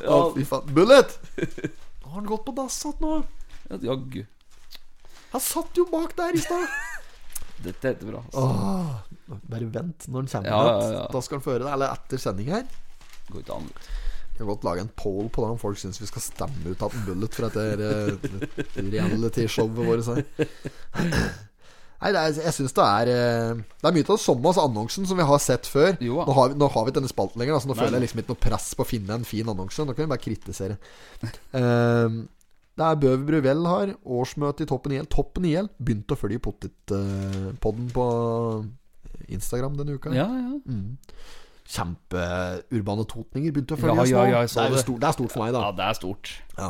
[0.09, 0.73] Å, fy faen.
[0.73, 1.13] Bullet!
[1.37, 3.21] Nå har han gått på dass igjen nå.
[3.69, 4.25] ja, jaggu.
[5.37, 6.67] Han satt jo bak der i stad.
[7.63, 8.21] Dette heter bra.
[8.27, 8.43] altså.
[8.43, 11.03] Åh, Bare vent når han kommer Ja, ja, ja.
[11.13, 11.69] Da skal han føre det.
[11.73, 12.65] Eller etter sending her.
[13.31, 13.69] Går ikke an.
[14.33, 16.81] Jeg kan godt lage en poll på det om folk syns vi skal stemme ut
[16.83, 18.37] at en Bullet for dette
[18.93, 20.07] reality-showet vårt.
[20.09, 20.23] her.
[22.03, 25.05] Nei, det er, jeg syns det er eh, Det er mye av det samme annonsen
[25.07, 25.93] som vi har sett før.
[26.03, 26.25] Jo, ja.
[26.27, 28.03] nå, har vi, nå har vi ikke denne spalten lenger, altså, nå Nei, føler jeg
[28.07, 29.85] liksom ikke noe press på å finne en fin annonse.
[29.87, 30.75] Nå kan vi bare kritisere.
[31.55, 32.17] Ehm,
[32.73, 35.05] det er Bøver Bruvel har årsmøte i Toppen IL.
[35.11, 38.05] Toppen IL begynte å følge Pottit-podden på
[39.29, 40.13] Instagram denne uka.
[40.15, 40.57] Ja, ja.
[40.65, 40.97] Mm.
[41.63, 44.17] Kjempeurbane totninger begynte å følge Ja, oss nå.
[44.19, 44.81] ja, ja, det, er det.
[44.83, 45.61] stort, det er stort for meg, da.
[45.63, 46.31] Ja, det er stort.
[46.57, 46.67] Ja.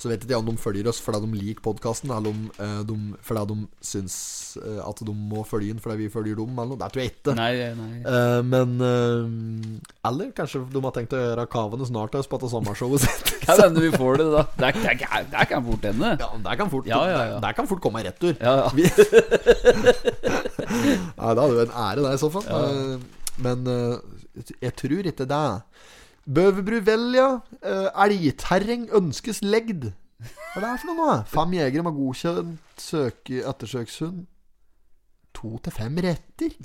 [0.00, 2.78] Så vet ikke jeg om de følger oss fordi de liker podkasten, eller om eh,
[2.88, 4.14] de, fordi de syns
[4.62, 6.78] eh, at de må følge inn fordi vi følger dem, eller noe.
[6.80, 7.34] Det tror jeg ikke.
[7.36, 7.90] Nei, nei.
[8.06, 8.76] Eh, men
[10.06, 13.34] Eller kanskje de har tenkt å gjøre kavene snart til oss på dette sommershowet sitt.
[13.46, 14.46] Kan hende vi får det, da.
[14.56, 16.14] Det, er- det, er- det kan fort hende.
[16.22, 17.36] ja, det kan fort, Ja, ja, ja.
[17.44, 18.34] Det, kan fort komme i retur.
[18.40, 18.70] Ja, ja.
[18.74, 18.90] Vi-
[21.16, 23.00] Nei, det hadde jo en ære, det, i så fall.
[23.42, 23.96] Men eh,
[24.62, 25.42] jeg tror ikke det.
[26.26, 27.26] Bøverbru Velja.
[27.62, 29.90] Uh, elgterreng ønskes legd.
[30.54, 31.18] Hva er det for noe nå?
[31.28, 34.24] Fem jegere med godkjent søke, ettersøkshund.
[35.36, 36.54] To til fem retter.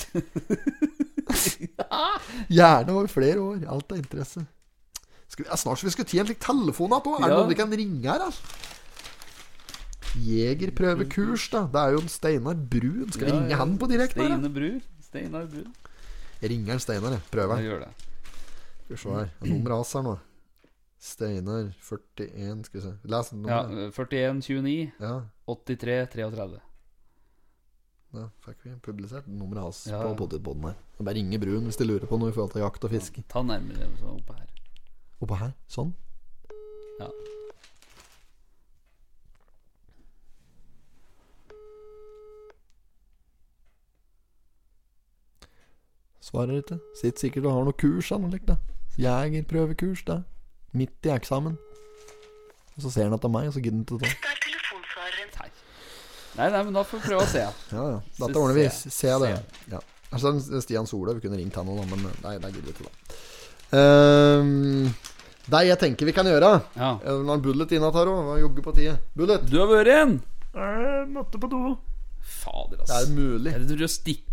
[2.58, 3.66] Gjerne over flere år.
[3.68, 4.46] Alt av interesse.
[5.32, 7.24] Skal vi, ja, snart så vi skal ta en slik telefon igjen.
[7.24, 8.32] Er det noen vi kan ringe her, da?
[10.22, 11.62] Jegerprøvekurs, da.
[11.72, 13.12] Det er jo en Steinar Brun.
[13.14, 13.60] Skal vi Ja, ringe ja.
[13.62, 14.20] han på direkte?
[14.20, 14.26] da?
[14.28, 14.82] Steinar Brun.
[15.06, 15.70] Steinar Brur.
[16.42, 17.22] Ringer Steinar, jeg.
[17.32, 17.60] Prøver.
[17.62, 17.92] Jeg gjør det.
[18.84, 19.30] Skal vi se her.
[19.42, 20.16] Er Nummeret hans her nå.
[21.02, 22.94] Steinar 41 Skal vi se.
[23.04, 23.94] Les Ja, nummeret.
[23.96, 25.14] 41 29 Ja.
[25.48, 26.60] 83 33.
[28.12, 30.76] Da fikk vi publisert nummeret hans Ja, på potetpodden her.
[31.00, 33.24] Er Bare ringe Brun hvis de lurer på noe i forhold til jakt og fiske.
[33.32, 34.48] Ta nærmere så oppe her.
[35.22, 35.54] Oppå her.
[35.72, 35.94] Sånn.
[37.00, 37.08] Ja.
[46.32, 46.80] Svarer ikke.
[46.96, 48.56] Sitter sikkert og har noe kurs eller da.
[49.02, 50.20] Jegerprøvekurs, det.
[50.78, 51.58] Midt i eksamen.
[52.78, 54.08] Og så ser han at det er meg, og så gidder han ikke å ta.
[55.42, 55.50] Nei.
[56.38, 57.42] nei, nei, men da får vi prøve å se.
[57.44, 57.98] Ja, ja.
[58.22, 58.66] Dette ordner vi.
[58.72, 59.32] Se- Se det.
[59.74, 59.82] Ja.
[60.12, 60.32] Altså,
[60.64, 63.20] Stian Solhaug vi kunne ringt han òg, men nei, det gidder vi ikke, da.
[63.72, 64.90] Um,
[65.52, 66.90] det jeg tenker vi kan gjøre Ja.
[67.00, 68.34] Eh, Nå er Bullet inne her òg.
[68.42, 68.98] Jogger på tide.
[69.16, 70.18] Bullet, Du har vært en!
[70.56, 71.78] Jeg måtte på do.
[72.22, 73.54] Fader, det er mulig.
[73.56, 73.80] Er det du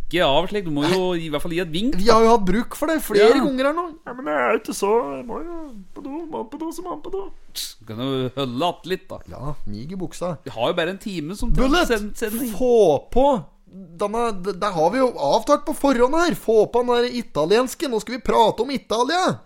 [0.08, 0.64] stikke av slik?
[0.64, 1.96] Du må jo i hvert fall gi et vink.
[2.00, 3.44] Vi har jo hatt bruk for det flere Ja.
[3.44, 3.98] ganger her nå.
[4.06, 6.10] Ja, men jeg er ute, ikke så Jeg må jo på do.
[6.26, 7.30] Må på do, så må man på do.
[7.52, 9.18] Du kan jo holde att litt, da.
[9.28, 10.38] Ja, mig i buksa.
[10.44, 11.88] Vi har jo bare en time som Bullet!
[12.56, 16.34] Få på denne Der har vi jo avtalt på forhånd her.
[16.34, 17.88] Få på den der italienske.
[17.88, 19.40] Nå skal vi prate om Italia.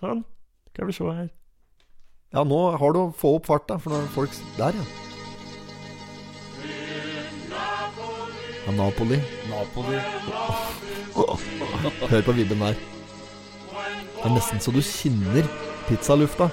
[0.00, 0.24] Sånn.
[0.72, 1.30] Skal vi se her.
[2.32, 5.09] Ja, nå har du Få opp farta, for nå er folk Der, ja.
[8.70, 9.20] Ja, Napoli.
[9.50, 9.98] Napoli.
[12.08, 12.76] Hør på vibben der.
[13.74, 15.48] Det er nesten så du kjenner
[15.88, 16.46] pizzalufta.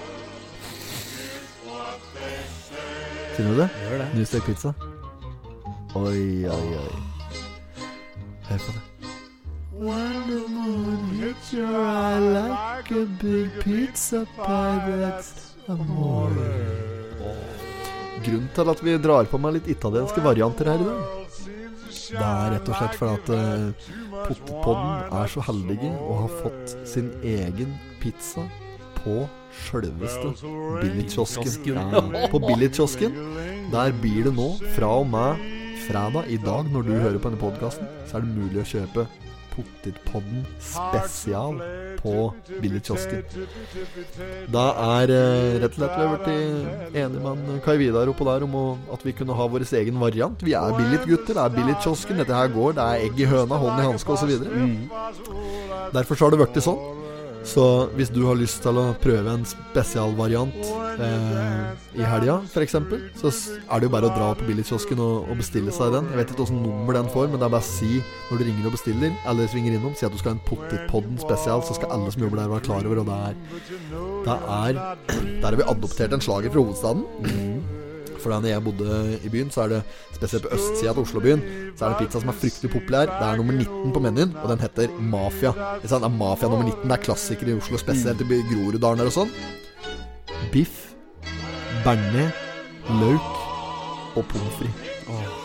[3.35, 3.67] Kjenner du det?
[3.83, 4.07] Gjør det.
[4.17, 4.73] Nystekt pizza.
[5.99, 6.95] Oi, oi, oi.
[8.49, 8.81] Hør på det.
[9.77, 16.49] When the moon hits your eye like a big pizza pie, that's amore.
[18.25, 21.26] Grunnen til at vi drar på meg litt italienske varianter her i dag,
[22.11, 26.75] det er rett og slett fordi at uh, Pottepodden er så heldige å ha fått
[26.87, 28.45] sin egen pizza
[28.97, 29.19] på
[29.67, 30.33] sjølveste
[30.81, 31.69] Billigkiosken.
[31.71, 33.15] Ja, på Billigkiosken.
[33.73, 35.43] Der blir det nå, fra og med
[35.87, 39.07] fredag i dag, når du hører på denne podkasten, så er det mulig å kjøpe
[39.57, 41.57] Pottitpodden spesial
[41.97, 42.13] på
[42.61, 43.23] Billigkiosken.
[44.53, 44.65] Da
[45.01, 48.65] er eh, rett og slett vi blitt enige med Kai Vidar oppå der om å,
[48.93, 50.45] at vi kunne ha vår egen variant.
[50.45, 53.81] Vi er Billit-gutter, det er Billit-kiosken, dette her går, det er egg i høna, hånd
[53.81, 54.37] i hanske osv.
[55.97, 57.06] Derfor så har det blitt sånn.
[57.47, 57.63] Så
[57.95, 60.57] hvis du har lyst til å prøve en spesialvariant
[60.99, 62.75] eh, i helga, f.eks.,
[63.21, 66.09] så er det jo bare å dra på billigkiosken og, og bestille seg den.
[66.11, 68.45] Jeg vet ikke åssen nummer den får, men det er bare å si når du
[68.49, 71.77] ringer og bestiller, eller svinger innom, si at du skal ha en Pottitpodden spesial, så
[71.77, 73.41] skal alle som jobber der, være klar over og det er
[74.27, 74.83] Det er
[75.41, 77.76] Der har vi adoptert en slager fra hovedstaden.
[78.21, 79.81] For da jeg bodde i byen, så er det
[80.15, 81.43] spesielt på østsida av Oslobyen,
[81.77, 83.11] så er det pizza som er fryktelig populær.
[83.11, 85.53] Det er nummer 19 på menyen, og den heter Mafia.
[85.83, 86.83] Det er Mafia nummer 19.
[86.87, 89.33] Det er klassiker i Oslo, spesielt i Groruddalen og sånn.
[90.53, 90.93] Biff,
[91.85, 92.45] bearnés,
[93.01, 93.33] løk
[94.17, 95.43] og pommes frites.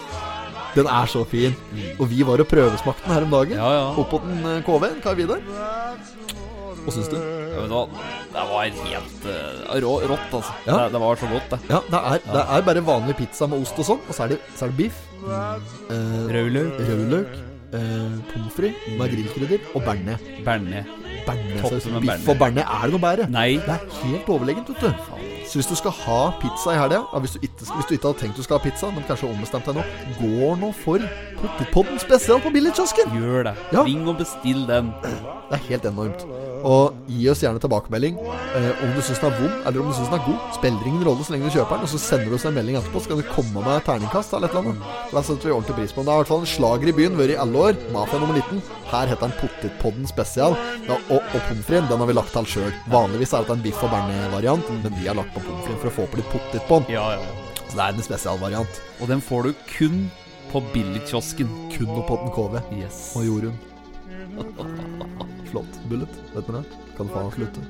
[0.72, 1.52] Den er så fin.
[2.00, 3.58] Og vi var og prøvesmakte den her om dagen.
[3.60, 3.88] Ja, ja.
[4.00, 5.42] Oppå den KV-en, Kai Vidar.
[6.82, 7.16] Hva syns du?
[7.18, 7.84] Ja, vet du hva?
[8.32, 10.54] Det var helt uh, rå, rått, altså.
[10.66, 10.76] Ja.
[10.80, 11.58] Det, det var så godt, det.
[11.70, 14.34] Ja, det er, det er bare vanlig pizza med ost og sånn, og så er
[14.34, 15.00] det, så er det biff.
[15.22, 16.80] Eh, Rødløk.
[16.88, 17.36] Rødløk.
[17.72, 20.26] uh, pommes frites med grillkrydder og bearnés.
[20.44, 20.90] Bearnés.
[22.02, 22.66] Biff og bearnés.
[22.66, 23.28] Er det noe bedre?
[23.30, 23.52] Nei.
[23.62, 25.31] Det er helt overlegent, vet du.
[25.52, 28.38] Så hvis du skal ha pizza i helga, ja, hvis, hvis du ikke hadde tenkt
[28.40, 29.82] du skal ha pizza, men kanskje ombestemt deg nå,
[30.16, 31.02] går nå for
[31.42, 33.12] Pottitpodden spesial på billigkiosken.
[33.18, 33.52] Gjør det.
[33.74, 33.82] Ja.
[33.84, 34.88] Ring og bestill den.
[35.02, 36.24] Det er helt enormt.
[36.64, 39.96] Og gi oss gjerne tilbakemelding eh, om du syns den er vond, eller om du
[39.98, 40.48] syns den er god.
[40.56, 42.78] Spiller ingen rolle så lenge du kjøper den, og så sender du oss en melding
[42.80, 43.02] etterpå.
[43.02, 45.00] Så skal du komme med terningkast eller et eller annet.
[45.12, 46.08] Da setter vi ordentlig pris på den.
[46.08, 47.82] Det er i hvert fall en slager i byen, vært i alle år.
[47.92, 48.64] Mafia nummer 19.
[48.94, 50.56] Her heter den Pottitpodden spesial.
[50.88, 52.72] Ja, og og pommes fritesen, den har vi lagt til sjøl.
[52.90, 55.90] Vanligvis er det en biff og bearnés-variant, men vi har lagt på pommes frites for
[55.90, 56.90] å få på litt på den.
[56.96, 57.20] Ja, ja.
[57.68, 58.80] Så det er en spesialvariant.
[59.00, 60.00] Og den får du kun
[60.52, 61.52] på billigkiosken.
[61.76, 63.12] Kun på den KV Yes.
[63.16, 63.58] og Jorunn.
[65.52, 65.78] Flott.
[65.88, 66.18] Bullet.
[66.34, 66.64] Vet du det?
[66.98, 67.62] Kan faen slutte.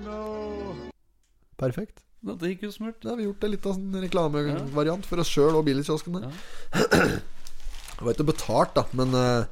[1.60, 2.00] Perfekt.
[2.22, 2.98] Dette gikk jo smurt.
[3.02, 6.30] Da har vi gjort en liten sånn reklamevariant for oss sjøl og billigkioskene.
[8.02, 9.44] Det var ikke betalt, da, men eh,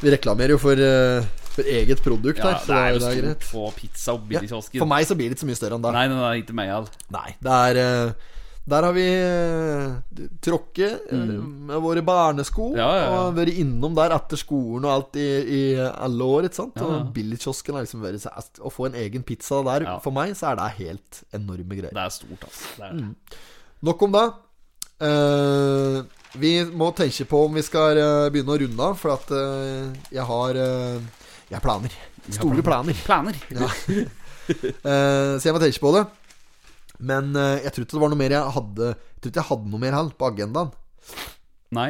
[0.00, 1.24] vi reklamerer jo for, eh,
[1.54, 2.54] for eget produkt her.
[2.54, 3.46] Ja, det er jo det er greit.
[3.50, 4.78] på pizza og Ja, billigkiosken.
[4.78, 5.92] for meg så blir det ikke så mye større enn det.
[5.92, 6.88] Nei, nei, nei, ikke meg all.
[7.10, 7.76] Nei, det er,
[8.08, 8.12] eh,
[8.68, 11.66] Der har vi eh, tråkket mm.
[11.70, 12.76] med våre barnesko.
[12.76, 13.20] Ja, ja, ja.
[13.22, 16.44] Og vært innom der etter skolen og alt i, i alle år.
[16.50, 16.76] ikke sant?
[16.76, 16.98] Ja, ja.
[17.00, 19.98] Og Billigkiosken har liksom vært så- Å få en egen pizza der, Ja.
[20.04, 21.94] for meg, så er det helt enorme greier.
[21.96, 22.76] Det er stort, altså.
[22.76, 23.14] Det er det.
[23.82, 24.26] Nok om det.
[25.00, 26.02] Eh,
[26.36, 29.92] vi må tenke på om vi skal eh, begynne å runde av, for at eh,
[30.12, 30.98] jeg har eh,
[31.48, 31.94] Jeg har planer.
[32.28, 32.98] Store planer.
[33.06, 33.38] Planer.
[33.56, 33.68] Ja.
[35.38, 36.02] Så jeg må tenke på det.
[36.98, 37.30] Men
[37.62, 39.80] jeg tror ikke det var noe mer jeg hadde Jeg tror ikke jeg hadde noe
[39.80, 40.70] mer her på agendaen.
[41.78, 41.88] Nei.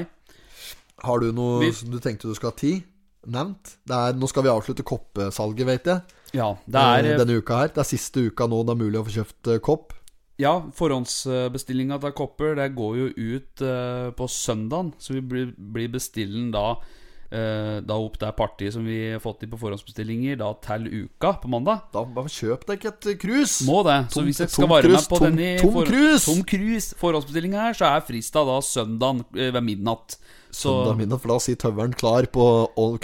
[1.07, 2.83] Har du noe Vi- som du tenkte du skulle ha tid?
[3.29, 3.75] Nevnt?
[3.87, 6.03] Det er, nå skal vi avslutte koppesalget, vet jeg.
[6.39, 7.73] Ja, det er denne uka her.
[7.75, 9.95] Det er siste uka nå det er mulig å få kjøpt kopp.
[10.39, 14.93] Ja, forhåndsbestillinga av kopper Det går jo ut uh, på søndagen.
[15.03, 19.43] Så vi blir, blir bestillen da uh, Da opp det partiet som vi har fått
[19.43, 21.89] i på forhåndsbestillinger, da til uka på mandag.
[21.95, 23.59] Da bare kjøp deg ikke et krus.
[23.67, 23.99] Må det.
[24.15, 26.31] Så hvis jeg skal være med på tom- den i tom krus!
[26.31, 30.21] Tom krus forhåndsbestillinga her, så er frista da søndagen eh, ved midnatt.
[30.49, 32.47] Så Søndag midnatt, for da sitter tøveren klar på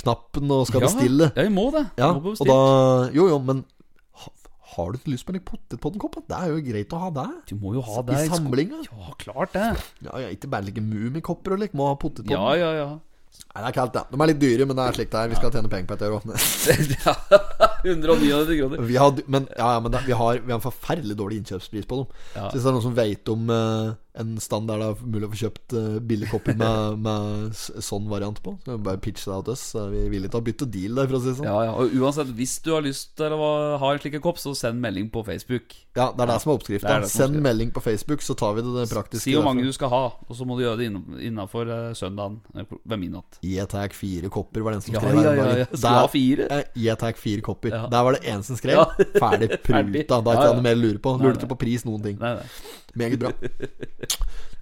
[0.01, 1.33] knappen og skal ja, bestille.
[1.35, 1.89] Ja, vi må det.
[1.99, 2.63] Ja, må og da
[3.13, 3.67] Jo, jo, men
[4.75, 6.21] har du lyst på en potetpottenkopp?
[6.29, 7.27] Det er jo greit å ha det.
[7.51, 8.83] Du må jo ha det I samlinga.
[8.89, 9.71] Ja, klart det.
[10.07, 12.35] Ja, ja, ikke bare like mummikopper og like, Må ha potetpodden.
[12.35, 12.89] Ja, ja, ja.
[13.55, 14.03] Nei, det er kaldt, det.
[14.11, 15.31] De er litt dyre, men det er slik det er.
[15.31, 16.07] Vi skal tjene penger på dette.
[16.07, 16.19] euro
[17.85, 18.83] 199 kroner.
[18.89, 22.01] Vi har, men ja, men det, vi, har, vi har en forferdelig dårlig innkjøpspris på
[22.01, 22.17] dem.
[22.35, 22.49] Ja.
[22.49, 25.31] Så hvis det er noen som vet om eh, en standard det er mulig å
[25.33, 29.55] få kjøpt uh, billige kopper med, med sånn variant på, så bare pitch det til
[29.57, 29.65] oss.
[29.75, 31.49] Så er vi villige til å bytte deal der, for å si det sånn.
[31.51, 33.49] Ja, ja, og uansett, hvis du har lyst til å
[33.83, 35.75] ha en slik kopp, så send melding på Facebook.
[35.99, 36.95] Ja, det er det som er oppskrifta.
[37.11, 39.25] Send melding på Facebook, så tar vi det, det praktiske.
[39.27, 39.75] Si hvor mange derfor.
[39.75, 40.89] du skal ha, og så må du gjøre det
[41.29, 43.41] innafor søndagen eh, ved midnatt.
[43.47, 45.21] Jeg tar fire kopper, var det en som skrev.
[45.27, 45.69] ja, ja, ja.
[45.75, 46.49] Skal ha fire?
[46.55, 47.77] Eh, Jeg tar fire kopper.
[47.91, 48.83] Der var det en som skrev.
[49.19, 50.23] Ferdig pruta.
[50.23, 51.19] Da er ikke noe mer å lure på.
[51.23, 52.19] Lurte ikke på pris, noen ting.
[52.23, 52.83] Nei, nei.
[52.95, 53.33] Meget bra.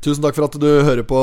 [0.02, 1.18] Tusen takk for at du hører på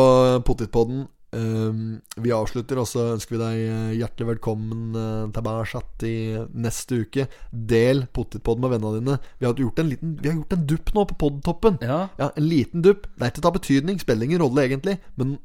[0.47, 1.07] Pottitpodden.
[1.30, 6.16] Um, vi avslutter, og så ønsker vi deg eh, hjertelig velkommen uh, tilbake i
[6.57, 7.28] neste uke.
[7.51, 9.18] Del Pottitpodden med vennene dine.
[9.38, 11.78] Vi har gjort en liten Vi har gjort en dupp nå på podtoppen.
[11.86, 11.99] Ja.
[12.18, 13.05] Ja, En liten dupp.
[13.14, 14.97] Det er ikke ta betydning, spiller ingen rolle egentlig.
[15.22, 15.38] Men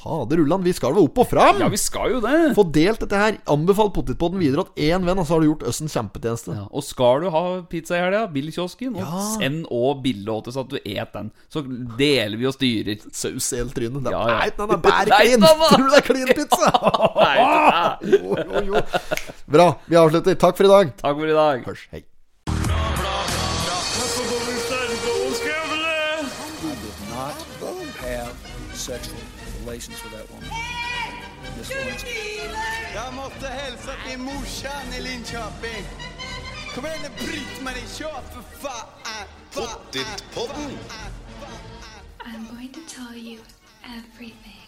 [0.00, 1.58] fader ullan, vi skal vel opp og fram!
[1.60, 2.54] ja, vi skal jo det!
[2.56, 3.38] Få delt dette her.
[3.52, 6.54] Anbefal Pottitpodden videre til én venn, og så har du gjort oss en kjempetjeneste.
[6.56, 9.22] Ja, og skal du ha pizza i helga, Bill-kiosken, og Ja.
[9.36, 11.30] send òg bilde til så at du et den.
[11.52, 11.64] Så
[11.98, 13.00] deler vi og styrer.
[13.12, 14.10] Saus i hele trynet.
[14.10, 14.38] Ja, ja.
[14.40, 16.72] Nei, den er bare den Tror du det er klin pizza?
[17.24, 17.36] Nei.
[18.10, 18.82] Jo, jo, jo.
[19.50, 19.68] Bra.
[19.86, 20.34] Vi avslutter.
[20.40, 20.94] Takk for i dag.
[21.02, 21.64] Takk for i dag.
[21.66, 21.84] Hørs.
[21.92, 22.04] Hei.
[37.60, 38.86] Nu Britt-Marie, kör för fan!
[39.52, 40.78] Pottitpodden!
[42.24, 43.38] I'm going to tell you
[43.84, 44.59] everything.